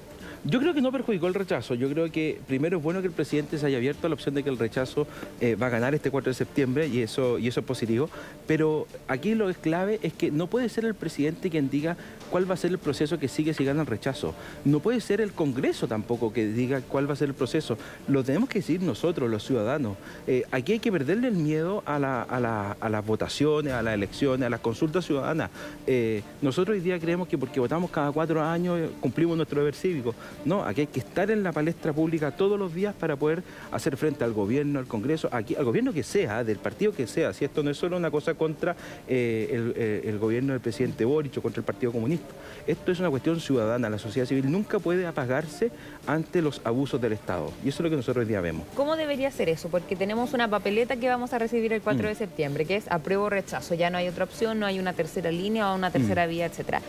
Yo 0.50 0.62
creo 0.62 0.74
que 0.74 0.82
no 0.82 0.94
perjudicó 0.94 1.28
el 1.28 1.34
rechazo. 1.34 1.74
Yo 1.74 1.90
creo 1.90 2.10
que 2.10 2.40
primero 2.48 2.78
es 2.78 2.84
bueno 2.84 3.02
que 3.02 3.08
el 3.08 3.14
presidente 3.14 3.58
se 3.58 3.66
haya 3.66 3.78
abierto 3.78 4.08
a 4.08 4.10
la 4.10 4.14
opción 4.14 4.34
de 4.34 4.44
que 4.44 4.50
el 4.50 4.58
rechazo 4.58 5.06
eh, 5.42 5.56
va 5.56 5.68
a 5.68 5.70
ganar 5.70 5.94
este 5.94 6.10
4 6.10 6.30
de 6.30 6.34
septiembre 6.34 6.88
y 6.88 7.02
eso, 7.02 7.38
y 7.38 7.50
eso 7.50 7.60
es 7.60 7.66
positivo. 7.66 8.10
Pero 8.46 8.88
aquí 9.10 9.36
lo 9.36 9.48
que 9.48 9.52
es 9.52 9.58
clave 9.58 10.00
es 10.04 10.14
que 10.14 10.32
no 10.32 10.48
puede 10.48 10.70
ser 10.70 10.86
el 10.86 10.96
presidente 10.96 11.50
quien 11.50 11.70
diga 11.70 11.98
cuál 12.32 12.50
va 12.50 12.54
a 12.54 12.58
ser 12.58 12.72
el 12.72 12.78
proceso 12.78 13.20
que 13.20 13.28
sigue 13.28 13.54
si 13.54 13.66
gana 13.66 13.82
el 13.82 13.88
rechazo. 13.88 14.34
No 14.64 14.80
puede 14.80 15.02
ser 15.02 15.20
el 15.20 15.34
Congreso 15.34 15.86
tampoco 15.86 16.32
que 16.32 16.48
diga 16.48 16.80
cuál 16.80 17.10
va 17.10 17.14
a 17.14 17.18
ser 17.18 17.28
el 17.28 17.36
proceso. 17.36 17.78
Lo 18.08 18.24
tenemos 18.24 18.48
que 18.48 18.60
decir 18.60 18.82
nosotros, 18.82 19.30
los 19.30 19.44
ciudadanos. 19.44 19.98
Eh, 20.28 20.44
aquí 20.52 20.72
hay 20.72 20.80
que 20.80 20.94
perderle 20.94 21.28
el 21.28 21.36
miedo 21.36 21.84
a, 21.86 22.00
las 22.00 23.06
votaciones, 23.06 23.74
a 23.74 23.82
las 23.82 23.96
elecciones, 23.96 24.48
a 24.48 24.50
las 24.50 24.62
consultas 24.62 25.06
ciudadanas. 25.06 25.50
Eh, 25.86 26.24
nosotros 26.42 26.76
hoy 26.76 26.82
día 26.82 26.98
creemos 27.00 27.28
que 27.28 27.38
porque 27.38 27.60
votamos 27.60 27.92
cada 27.92 28.14
cuatro 28.14 28.42
años 28.42 28.92
cumplimos 29.02 29.36
nuestro 29.36 29.60
deber 29.60 29.76
cívico. 29.76 30.16
No, 30.46 30.64
aquí 30.64 30.82
hay 30.82 30.88
que 30.88 31.00
estar 31.00 31.30
en 31.32 31.44
la 31.44 31.52
palestra 31.52 31.94
pública 31.94 32.32
todos 32.32 32.58
los 32.58 32.74
días 32.74 32.96
para 32.96 33.16
poder 33.16 33.44
hacer 33.72 33.98
frente 33.98 34.24
al 34.24 34.34
gobierno, 34.34 34.80
al 34.80 34.88
Congreso, 34.88 35.30
aquí, 35.32 35.56
al 35.56 35.66
gobierno 35.66 35.94
que 35.94 36.04
sea, 36.04 36.44
del 36.44 36.58
partido 36.58 36.94
que 36.94 37.08
sea. 37.08 37.34
Si 37.34 37.46
esto 37.46 37.64
no 37.64 37.70
es 37.70 37.78
solo 37.78 37.98
una 37.98 38.12
cosa 38.12 38.34
contra 38.34 38.76
eh, 39.08 39.74
eh, 39.76 40.02
el, 40.06 40.20
gobierno 40.20 40.54
del 40.54 40.62
presidente 40.62 41.06
Boric 41.06 41.38
o 41.38 41.42
contra 41.42 41.60
el 41.60 41.66
Partido 41.66 41.92
Comunista. 41.92 42.28
Esto 42.66 42.92
es 42.92 43.00
una 43.00 43.10
cuestión 43.10 43.40
ciudadana. 43.40 43.90
La 43.90 43.98
sociedad 43.98 44.28
civil 44.28 44.52
nunca 44.52 44.80
puede 44.80 45.06
apagarse 45.06 45.72
ante 46.06 46.42
los 46.42 46.62
abusos 46.64 47.00
del 47.02 47.14
Estado. 47.14 47.52
Y 47.64 47.70
eso 47.70 47.78
es 47.78 47.84
lo 47.84 47.90
que 47.90 47.96
nosotros 47.98 48.24
hoy 48.24 48.30
día 48.30 48.42
vemos. 48.42 48.66
¿Cómo 48.76 48.96
debería 48.96 49.32
ser 49.32 49.50
eso? 49.50 49.70
Porque 49.70 49.96
tenemos 49.96 50.34
una 50.34 50.50
papeleta 50.50 50.96
que 50.96 51.10
vamos 51.10 51.34
a 51.34 51.40
recibir 51.40 51.74
el 51.74 51.82
4 51.82 52.08
de 52.08 52.14
mm. 52.14 52.18
septiembre, 52.18 52.66
que 52.66 52.76
es 52.78 52.90
apruebo 52.90 53.26
o 53.26 53.30
rechazo. 53.30 53.76
Ya 53.76 53.90
no 53.90 53.98
hay 53.98 54.08
otra 54.08 54.26
opción, 54.26 54.60
no 54.60 54.66
hay 54.66 54.80
una 54.80 54.94
tercera 54.94 55.32
línea 55.32 55.72
o 55.72 55.76
una 55.76 55.92
tercera 55.92 56.26
mm. 56.26 56.30
vía, 56.30 56.46
etcétera. 56.46 56.82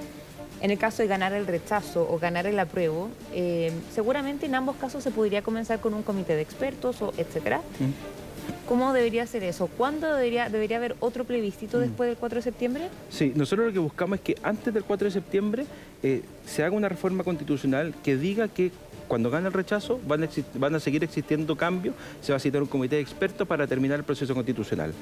En 0.61 0.71
el 0.71 0.79
caso 0.79 1.03
de 1.03 1.09
ganar 1.09 1.33
el 1.33 1.47
rechazo 1.47 2.09
o 2.11 2.19
ganar 2.19 2.47
el 2.47 2.59
apruebo, 2.59 3.11
eh, 3.33 3.73
seguramente 3.95 4.47
en 4.47 4.55
ambos 4.55 4.77
casos 4.77 5.05
se 5.05 5.11
podría 5.11 5.43
comenzar 5.43 5.81
con 5.81 5.95
un 5.95 6.03
comité 6.03 6.35
de 6.35 6.43
expertos, 6.43 7.01
o 7.01 7.13
etcétera. 7.17 7.59
Mm. 7.79 8.67
¿Cómo 8.67 8.93
debería 8.93 9.27
ser 9.27 9.45
eso? 9.45 9.67
¿Cuándo 9.67 10.15
debería, 10.15 10.49
debería 10.49 10.79
haber 10.79 10.97
otro 11.01 11.25
plebiscito 11.25 11.79
mm. 11.79 11.81
después 11.81 12.09
del 12.09 12.17
4 12.17 12.37
de 12.37 12.43
septiembre? 12.43 12.89
Sí, 13.09 13.33
nosotros 13.35 13.69
lo 13.69 13.73
que 13.73 13.79
buscamos 13.79 14.19
es 14.19 14.25
que 14.25 14.37
antes 14.43 14.75
del 14.75 14.85
4 14.85 15.07
de 15.07 15.11
septiembre 15.11 15.67
eh, 16.03 16.23
se 16.47 16.65
haga 16.65 16.75
una 16.75 16.89
reforma 16.89 17.25
constitucional 17.25 17.95
que 18.03 18.17
diga 18.17 18.49
que 18.49 18.73
cuando 19.07 19.31
gane 19.31 19.47
el 19.47 19.53
rechazo 19.53 20.01
van 20.07 20.25
a, 20.25 20.29
van 20.55 20.75
a 20.75 20.81
seguir 20.81 21.03
existiendo 21.05 21.57
cambios, 21.57 21.95
se 22.21 22.33
va 22.33 22.37
a 22.37 22.41
citar 22.41 22.61
un 22.61 22.69
comité 22.69 22.97
de 22.97 23.03
expertos 23.03 23.47
para 23.47 23.67
terminar 23.67 23.99
el 23.99 24.05
proceso 24.05 24.35
constitucional. 24.35 24.93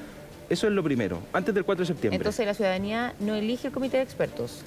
Eso 0.49 0.69
es 0.69 0.73
lo 0.73 0.83
primero, 0.85 1.19
antes 1.33 1.53
del 1.53 1.65
4 1.65 1.83
de 1.83 1.87
septiembre. 1.87 2.17
Entonces 2.17 2.47
la 2.47 2.55
ciudadanía 2.55 3.15
no 3.19 3.35
elige 3.35 3.67
el 3.69 3.73
comité 3.73 3.97
de 3.97 4.05
expertos. 4.05 4.63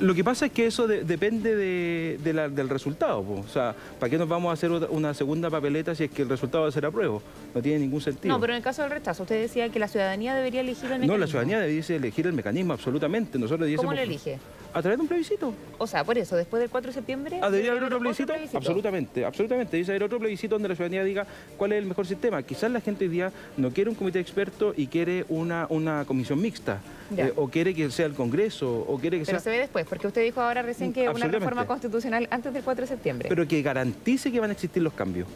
Lo 0.00 0.14
que 0.14 0.22
pasa 0.22 0.46
es 0.46 0.52
que 0.52 0.66
eso 0.66 0.86
depende 0.86 1.56
del 1.56 2.68
resultado. 2.68 3.18
O 3.20 3.48
sea, 3.52 3.74
¿para 3.98 4.08
qué 4.08 4.16
nos 4.16 4.28
vamos 4.28 4.50
a 4.50 4.52
hacer 4.52 4.70
una 4.70 5.12
segunda 5.12 5.50
papeleta 5.50 5.94
si 5.94 6.04
es 6.04 6.10
que 6.10 6.22
el 6.22 6.28
resultado 6.28 6.62
va 6.62 6.68
a 6.68 6.72
ser 6.72 6.86
apruebo? 6.86 7.20
No 7.54 7.60
tiene 7.60 7.80
ningún 7.80 8.00
sentido. 8.00 8.32
No, 8.32 8.40
pero 8.40 8.52
en 8.52 8.58
el 8.58 8.62
caso 8.62 8.82
del 8.82 8.92
rechazo, 8.92 9.24
usted 9.24 9.40
decía 9.40 9.68
que 9.70 9.78
la 9.80 9.88
ciudadanía 9.88 10.34
debería 10.34 10.60
elegir 10.60 10.84
el 10.84 11.00
mecanismo. 11.00 11.14
No, 11.14 11.18
la 11.18 11.26
ciudadanía 11.26 11.58
debería 11.60 11.96
elegir 11.96 12.26
el 12.28 12.32
mecanismo, 12.32 12.74
absolutamente. 12.74 13.38
Nosotros 13.38 13.68
¿Cómo 13.76 13.92
lo 13.92 14.00
elige? 14.00 14.38
A 14.74 14.82
través 14.82 14.98
de 14.98 15.02
un 15.02 15.08
plebiscito. 15.08 15.52
O 15.78 15.86
sea, 15.86 16.04
por 16.04 16.18
eso, 16.18 16.36
después 16.36 16.60
del 16.60 16.70
4 16.70 16.88
de 16.90 16.94
septiembre... 16.94 17.40
Ah, 17.42 17.50
¿Debería 17.50 17.72
haber 17.72 17.84
otro 17.84 17.98
plebiscito? 17.98 18.32
Absolutamente, 18.54 19.24
absolutamente. 19.24 19.76
Dice 19.76 19.92
haber 19.92 20.04
otro 20.04 20.18
plebiscito 20.18 20.54
donde 20.54 20.68
la 20.68 20.74
ciudadanía 20.74 21.04
diga 21.04 21.26
cuál 21.56 21.72
es 21.72 21.78
el 21.78 21.86
mejor 21.86 22.06
sistema. 22.06 22.42
Quizás 22.42 22.70
la 22.70 22.80
gente 22.80 23.04
hoy 23.04 23.10
día 23.10 23.32
no 23.56 23.70
quiere 23.70 23.90
un 23.90 23.96
comité 23.96 24.18
de 24.18 24.22
expertos 24.22 24.74
y 24.76 24.86
quiere 24.86 25.24
una, 25.28 25.66
una 25.70 26.04
comisión 26.04 26.40
mixta. 26.40 26.80
Eh, 27.16 27.32
o 27.36 27.48
quiere 27.48 27.74
que 27.74 27.90
sea 27.90 28.04
el 28.04 28.12
Congreso, 28.12 28.84
o 28.86 28.98
quiere 28.98 29.18
que 29.18 29.24
Pero 29.24 29.40
se 29.40 29.48
ve 29.50 29.58
después, 29.58 29.86
porque 29.86 30.06
usted 30.06 30.22
dijo 30.22 30.42
ahora 30.42 30.60
recién 30.60 30.92
que 30.92 31.08
una 31.08 31.26
reforma 31.26 31.66
constitucional 31.66 32.28
antes 32.30 32.52
del 32.52 32.62
4 32.62 32.82
de 32.82 32.86
septiembre. 32.86 33.28
Pero 33.30 33.48
que 33.48 33.62
garantice 33.62 34.30
que 34.30 34.40
van 34.40 34.50
a 34.50 34.52
existir 34.52 34.82
los 34.82 34.92
cambios. 34.92 35.26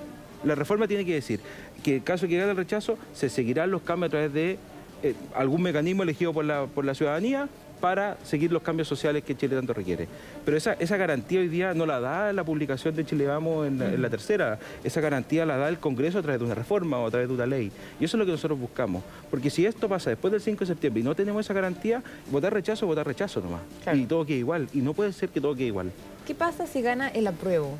La 0.44 0.54
reforma 0.54 0.86
tiene 0.86 1.04
que 1.04 1.14
decir 1.14 1.40
que 1.82 1.96
en 1.96 2.02
caso 2.02 2.26
de 2.26 2.30
que 2.30 2.36
gane 2.36 2.50
el 2.50 2.56
rechazo, 2.56 2.98
se 3.14 3.30
seguirán 3.30 3.70
los 3.70 3.82
cambios 3.82 4.08
a 4.08 4.10
través 4.10 4.32
de 4.34 4.58
eh, 5.02 5.14
algún 5.34 5.62
mecanismo 5.62 6.02
elegido 6.02 6.32
por 6.32 6.44
la, 6.44 6.66
por 6.66 6.84
la 6.84 6.94
ciudadanía 6.94 7.48
para 7.82 8.16
seguir 8.22 8.52
los 8.52 8.62
cambios 8.62 8.86
sociales 8.86 9.24
que 9.24 9.36
Chile 9.36 9.56
tanto 9.56 9.74
requiere. 9.74 10.06
Pero 10.44 10.56
esa, 10.56 10.74
esa 10.74 10.96
garantía 10.96 11.40
hoy 11.40 11.48
día 11.48 11.74
no 11.74 11.84
la 11.84 11.98
da 11.98 12.32
la 12.32 12.44
publicación 12.44 12.94
de 12.94 13.04
Chile 13.04 13.26
Vamos 13.26 13.66
en 13.66 14.00
la, 14.00 14.08
tercera, 14.08 14.60
esa 14.84 15.00
garantía 15.00 15.44
la 15.44 15.56
da 15.56 15.68
el 15.68 15.78
Congreso 15.78 16.20
a 16.20 16.22
través 16.22 16.38
de 16.38 16.46
una 16.46 16.54
reforma 16.54 17.00
o 17.00 17.08
a 17.08 17.10
través 17.10 17.26
de 17.26 17.34
una 17.34 17.44
ley. 17.44 17.72
Y 17.98 18.04
eso 18.04 18.16
es 18.16 18.18
lo 18.20 18.24
que 18.24 18.30
nosotros 18.30 18.56
buscamos. 18.56 19.02
Porque 19.28 19.50
si 19.50 19.66
esto 19.66 19.88
pasa 19.88 20.10
después 20.10 20.30
del 20.30 20.40
5 20.40 20.60
de 20.60 20.66
septiembre 20.66 21.00
y 21.00 21.04
no 21.04 21.16
tenemos 21.16 21.44
esa 21.44 21.54
garantía, 21.54 22.04
votar 22.30 22.54
rechazo, 22.54 22.86
votar 22.86 23.04
rechazo 23.04 23.40
nomás. 23.40 23.62
Y 23.92 24.06
todo 24.06 24.24
queda 24.24 24.38
igual. 24.38 24.68
Y 24.72 24.78
no 24.78 24.94
puede 24.94 25.12
ser 25.12 25.30
que 25.30 25.40
todo 25.40 25.56
quede 25.56 25.66
igual. 25.66 25.90
¿Qué 26.24 26.36
pasa 26.36 26.68
si 26.68 26.82
gana 26.82 27.08
el 27.08 27.26
apruebo? 27.26 27.76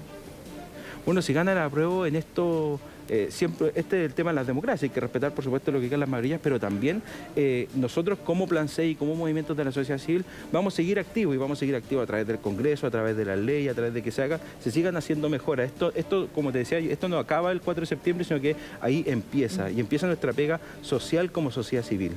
Bueno, 1.05 1.21
si 1.21 1.33
gana 1.33 1.53
el 1.53 1.59
apruebo 1.59 2.07
en 2.07 2.15
esto 2.15 2.79
eh, 3.09 3.29
siempre, 3.31 3.73
este 3.75 4.05
es 4.05 4.11
el 4.11 4.15
tema 4.15 4.31
de 4.31 4.37
la 4.37 4.45
democracia, 4.45 4.87
hay 4.87 4.91
que 4.91 5.01
respetar 5.01 5.33
por 5.33 5.43
supuesto 5.43 5.73
lo 5.73 5.81
que 5.81 5.89
quedan 5.89 6.01
las 6.01 6.09
mayorías, 6.09 6.41
pero 6.41 6.61
también 6.61 7.03
eh, 7.35 7.69
nosotros 7.75 8.21
como 8.25 8.47
Plan 8.47 8.69
C 8.69 8.87
y 8.87 8.95
como 8.95 9.17
movimientos 9.17 9.57
de 9.57 9.65
la 9.65 9.73
sociedad 9.73 9.99
civil 9.99 10.25
vamos 10.53 10.75
a 10.75 10.77
seguir 10.77 11.01
activos 11.01 11.35
y 11.35 11.39
vamos 11.39 11.59
a 11.59 11.61
seguir 11.61 11.75
activos 11.75 12.05
a 12.05 12.07
través 12.07 12.27
del 12.27 12.39
Congreso, 12.39 12.87
a 12.87 12.91
través 12.91 13.17
de 13.17 13.25
la 13.25 13.35
ley, 13.35 13.69
a 13.69 13.75
través 13.75 13.93
de 13.93 14.03
que 14.03 14.13
se 14.13 14.23
haga, 14.23 14.39
se 14.61 14.71
sigan 14.71 14.97
haciendo 14.97 15.29
mejoras. 15.29 15.67
Esto, 15.67 15.93
esto, 15.97 16.29
como 16.33 16.53
te 16.53 16.59
decía, 16.59 16.79
esto 16.79 17.09
no 17.09 17.19
acaba 17.19 17.51
el 17.51 17.61
4 17.61 17.81
de 17.81 17.87
septiembre, 17.87 18.25
sino 18.25 18.41
que 18.41 18.55
ahí 18.81 19.03
empieza, 19.07 19.71
y 19.71 19.81
empieza 19.81 20.07
nuestra 20.07 20.33
pega 20.33 20.61
social 20.83 21.33
como 21.33 21.51
sociedad 21.51 21.85
civil. 21.85 22.13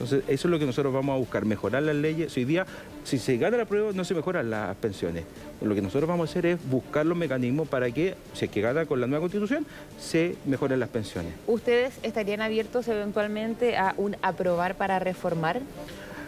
Entonces, 0.00 0.24
eso 0.28 0.48
es 0.48 0.50
lo 0.50 0.58
que 0.58 0.64
nosotros 0.64 0.94
vamos 0.94 1.14
a 1.14 1.18
buscar, 1.18 1.44
mejorar 1.44 1.82
las 1.82 1.94
leyes. 1.94 2.34
hoy 2.34 2.46
día, 2.46 2.64
si 3.04 3.18
se 3.18 3.36
gana 3.36 3.58
la 3.58 3.66
prueba, 3.66 3.92
no 3.92 4.02
se 4.02 4.14
mejoran 4.14 4.48
las 4.48 4.74
pensiones. 4.76 5.24
Lo 5.60 5.74
que 5.74 5.82
nosotros 5.82 6.08
vamos 6.08 6.26
a 6.26 6.30
hacer 6.30 6.46
es 6.46 6.70
buscar 6.70 7.04
los 7.04 7.18
mecanismos 7.18 7.68
para 7.68 7.90
que, 7.90 8.14
si 8.32 8.46
es 8.46 8.50
que 8.50 8.62
gana 8.62 8.86
con 8.86 8.98
la 8.98 9.06
nueva 9.06 9.20
constitución, 9.20 9.66
se 9.98 10.36
mejoren 10.46 10.80
las 10.80 10.88
pensiones. 10.88 11.34
¿Ustedes 11.46 11.98
estarían 12.02 12.40
abiertos 12.40 12.88
eventualmente 12.88 13.76
a 13.76 13.92
un 13.98 14.16
aprobar 14.22 14.74
para 14.74 14.98
reformar? 15.00 15.60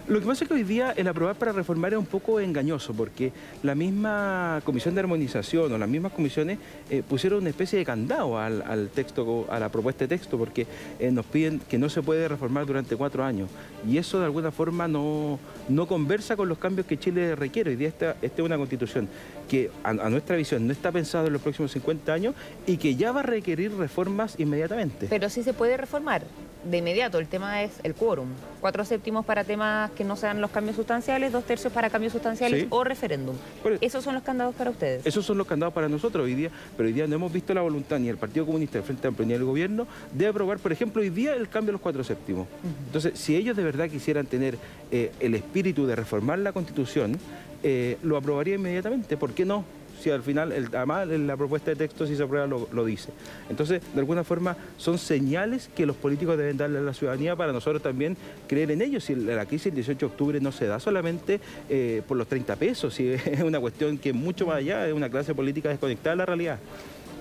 Lo 0.08 0.20
que 0.20 0.26
pasa 0.26 0.44
es 0.44 0.48
que 0.48 0.54
hoy 0.54 0.64
día 0.64 0.92
el 0.96 1.06
aprobar 1.06 1.36
para 1.36 1.52
reformar 1.52 1.92
es 1.92 1.98
un 1.98 2.06
poco 2.06 2.40
engañoso 2.40 2.92
porque 2.92 3.32
la 3.62 3.76
misma 3.76 4.60
comisión 4.64 4.94
de 4.94 5.00
armonización 5.00 5.72
o 5.72 5.78
las 5.78 5.88
mismas 5.88 6.12
comisiones 6.12 6.58
eh, 6.90 7.04
pusieron 7.08 7.40
una 7.40 7.50
especie 7.50 7.78
de 7.78 7.84
candado 7.84 8.36
al, 8.36 8.90
texto, 8.92 9.46
a 9.48 9.60
la 9.60 9.68
propuesta 9.68 10.04
de 10.04 10.08
texto 10.08 10.36
porque 10.36 10.66
eh, 10.98 11.12
nos 11.12 11.24
piden 11.26 11.60
que 11.60 11.78
no 11.78 11.88
se 11.88 12.02
puede 12.02 12.26
reformar 12.26 12.66
durante 12.66 12.96
cuatro 12.96 13.22
años 13.22 13.48
y 13.88 13.96
eso 13.96 14.18
de 14.18 14.24
alguna 14.24 14.50
forma 14.50 14.88
no, 14.88 15.38
no 15.68 15.86
conversa 15.86 16.36
con 16.36 16.48
los 16.48 16.58
cambios 16.58 16.86
que 16.86 16.98
Chile 16.98 17.36
requiere. 17.36 17.70
Hoy 17.70 17.76
día 17.76 17.88
esta, 17.88 18.16
es 18.20 18.32
una 18.38 18.56
constitución 18.56 19.08
que 19.48 19.70
a, 19.84 19.92
nuestra 19.92 20.34
visión 20.34 20.66
no 20.66 20.72
está 20.72 20.90
pensada 20.90 21.28
en 21.28 21.32
los 21.32 21.42
próximos 21.42 21.70
50 21.70 22.12
años 22.12 22.34
y 22.66 22.76
que 22.76 22.96
ya 22.96 23.12
va 23.12 23.20
a 23.20 23.24
requerir 23.24 23.72
reformas 23.76 24.34
inmediatamente. 24.38 25.06
Pero 25.08 25.28
sí 25.28 25.44
se 25.44 25.52
puede 25.52 25.76
reformar 25.76 26.24
de 26.64 26.78
inmediato, 26.78 27.18
el 27.18 27.26
tema 27.28 27.62
es 27.62 27.72
el 27.82 27.94
quórum. 27.94 28.28
cuatro 28.60 28.84
séptimos 28.84 29.24
para 29.26 29.42
temas 29.42 29.90
que 29.90 30.04
no 30.04 30.14
sean 30.14 30.40
los 30.40 30.50
cambios 30.52 30.76
sustanciales, 30.76 31.32
dos 31.32 31.44
tercios 31.44 31.72
para 31.72 31.90
cambios 31.90 32.12
sustanciales 32.12 32.60
Sí. 32.62 32.66
o 32.70 32.84
referéndum. 32.84 33.34
Por- 33.62 33.78
Esos 33.80 34.04
son 34.04 34.14
los 34.14 34.22
candados 34.22 34.54
para 34.54 34.70
ustedes. 34.70 35.04
Esos 35.04 35.26
son 35.26 35.36
los 35.38 35.46
candados 35.48 35.74
para 35.74 35.88
nosotros 35.88 36.24
hoy 36.24 36.34
día, 36.34 36.50
pero 36.76 36.86
hoy 36.86 36.92
día 36.92 37.06
no 37.08 37.16
hemos 37.16 37.32
visto 37.32 37.52
la 37.54 37.60
voluntad 37.62 37.98
ni 37.98 38.06
del 38.06 38.18
Partido 38.18 38.46
Comunista 38.46 38.78
del 38.78 38.84
Frente 38.84 39.08
Amplio 39.08 39.26
ni 39.26 39.32
del 39.32 39.44
Gobierno 39.44 39.86
de 40.12 40.26
aprobar, 40.28 40.58
por 40.60 40.70
ejemplo, 40.70 41.02
hoy 41.02 41.10
día 41.10 41.34
el 41.34 41.48
cambio 41.48 41.68
de 41.68 41.72
los 41.72 41.80
cuatro 41.80 42.04
séptimos. 42.04 42.46
Entonces, 42.86 43.18
si 43.18 43.34
ellos 43.34 43.56
de 43.56 43.64
verdad 43.64 43.88
quisieran 43.90 44.26
tener 44.26 44.56
eh, 44.92 45.10
el 45.18 45.34
espíritu 45.34 45.86
de 45.86 45.96
reformar 45.96 46.38
la 46.38 46.52
Constitución, 46.52 47.18
eh, 47.64 47.96
lo 48.02 48.16
aprobaría 48.16 48.54
inmediatamente. 48.54 49.16
¿Por 49.16 49.32
qué 49.32 49.44
no? 49.44 49.64
Si 50.02 50.10
al 50.10 50.22
final, 50.22 50.50
el, 50.50 50.66
además 50.74 51.06
la 51.06 51.36
propuesta 51.36 51.70
de 51.70 51.76
texto, 51.76 52.06
si 52.06 52.16
se 52.16 52.22
aprueba, 52.24 52.46
lo, 52.46 52.68
lo 52.72 52.84
dice. 52.84 53.10
Entonces, 53.48 53.80
de 53.94 54.00
alguna 54.00 54.24
forma, 54.24 54.56
son 54.76 54.98
señales 54.98 55.70
que 55.76 55.86
los 55.86 55.94
políticos 55.94 56.36
deben 56.36 56.56
darle 56.56 56.78
a 56.78 56.82
la 56.82 56.92
ciudadanía 56.92 57.36
para 57.36 57.52
nosotros 57.52 57.82
también 57.82 58.16
creer 58.48 58.72
en 58.72 58.82
ellos. 58.82 59.04
Si 59.04 59.14
la 59.14 59.46
crisis 59.46 59.66
del 59.66 59.76
18 59.76 59.98
de 59.98 60.06
octubre 60.06 60.40
no 60.40 60.50
se 60.50 60.66
da 60.66 60.80
solamente 60.80 61.40
eh, 61.68 62.02
por 62.08 62.16
los 62.16 62.26
30 62.26 62.56
pesos, 62.56 62.94
si 62.94 63.08
es 63.12 63.40
una 63.42 63.60
cuestión 63.60 63.98
que 63.98 64.12
mucho 64.12 64.46
más 64.46 64.56
allá, 64.56 64.88
es 64.88 64.92
una 64.92 65.08
clase 65.08 65.34
política 65.34 65.68
desconectada 65.68 66.10
de 66.10 66.16
la 66.16 66.26
realidad. 66.26 66.58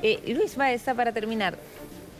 Eh, 0.01 0.19
Luis 0.35 0.55
Baeza, 0.55 0.95
para 0.95 1.11
terminar, 1.11 1.57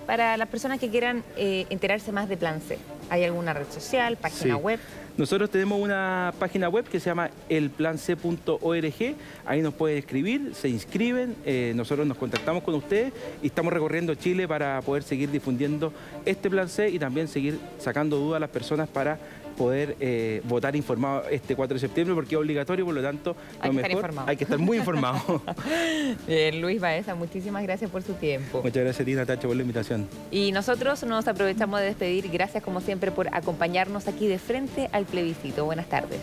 para 0.05 0.37
las 0.37 0.47
personas 0.49 0.79
que 0.79 0.89
quieran 0.89 1.23
eh, 1.37 1.65
enterarse 1.69 2.11
más 2.11 2.27
de 2.29 2.37
Plan 2.37 2.61
C, 2.61 2.77
¿hay 3.09 3.23
alguna 3.23 3.53
red 3.53 3.67
social, 3.69 4.17
página 4.17 4.55
Sí. 4.55 4.61
web? 4.61 4.79
Nosotros 5.17 5.49
tenemos 5.49 5.79
una 5.79 6.33
página 6.39 6.69
web 6.69 6.85
que 6.85 6.99
se 6.99 7.07
llama 7.09 7.29
elplanc.org, 7.49 9.15
ahí 9.45 9.61
nos 9.61 9.73
pueden 9.73 9.97
escribir, 9.97 10.53
se 10.55 10.69
inscriben, 10.69 11.35
eh, 11.45 11.73
nosotros 11.75 12.07
nos 12.07 12.17
contactamos 12.17 12.63
con 12.63 12.75
ustedes 12.75 13.11
y 13.43 13.47
estamos 13.47 13.73
recorriendo 13.73 14.15
Chile 14.15 14.47
para 14.47 14.81
poder 14.81 15.03
seguir 15.03 15.29
difundiendo 15.29 15.91
este 16.25 16.49
plan 16.49 16.69
C 16.69 16.89
y 16.89 16.97
también 16.97 17.27
seguir 17.27 17.59
sacando 17.77 18.17
dudas 18.17 18.37
a 18.37 18.39
las 18.39 18.49
personas 18.49 18.87
para 18.87 19.19
poder 19.51 19.95
eh, 19.99 20.41
votar 20.45 20.75
informado 20.75 21.23
este 21.29 21.55
4 21.55 21.75
de 21.75 21.79
septiembre 21.79 22.15
porque 22.15 22.35
es 22.35 22.39
obligatorio, 22.39 22.85
por 22.85 22.93
lo 22.93 23.01
tanto, 23.01 23.35
Hay 23.59 23.69
lo 23.69 23.73
que 23.73 23.77
estar 23.77 23.89
mejor 23.89 23.91
informado. 23.91 24.29
hay 24.29 24.37
que 24.37 24.43
estar 24.43 24.59
muy 24.59 24.77
informado. 24.77 25.41
Bien, 26.27 26.61
Luis 26.61 26.79
Baeza, 26.81 27.15
muchísimas 27.15 27.63
gracias 27.63 27.89
por 27.89 28.03
su 28.03 28.13
tiempo. 28.13 28.61
Muchas 28.63 28.83
gracias, 28.83 29.05
Tina 29.05 29.25
Tacho, 29.25 29.47
por 29.47 29.55
la 29.55 29.61
invitación. 29.61 30.07
Y 30.31 30.51
nosotros 30.51 31.03
nos 31.03 31.27
aprovechamos 31.27 31.79
de 31.79 31.87
despedir. 31.87 32.29
Gracias 32.31 32.63
como 32.63 32.81
siempre 32.81 33.11
por 33.11 33.33
acompañarnos 33.33 34.07
aquí 34.07 34.27
de 34.27 34.39
frente 34.39 34.89
al 34.91 35.05
plebiscito. 35.05 35.65
Buenas 35.65 35.87
tardes. 35.87 36.19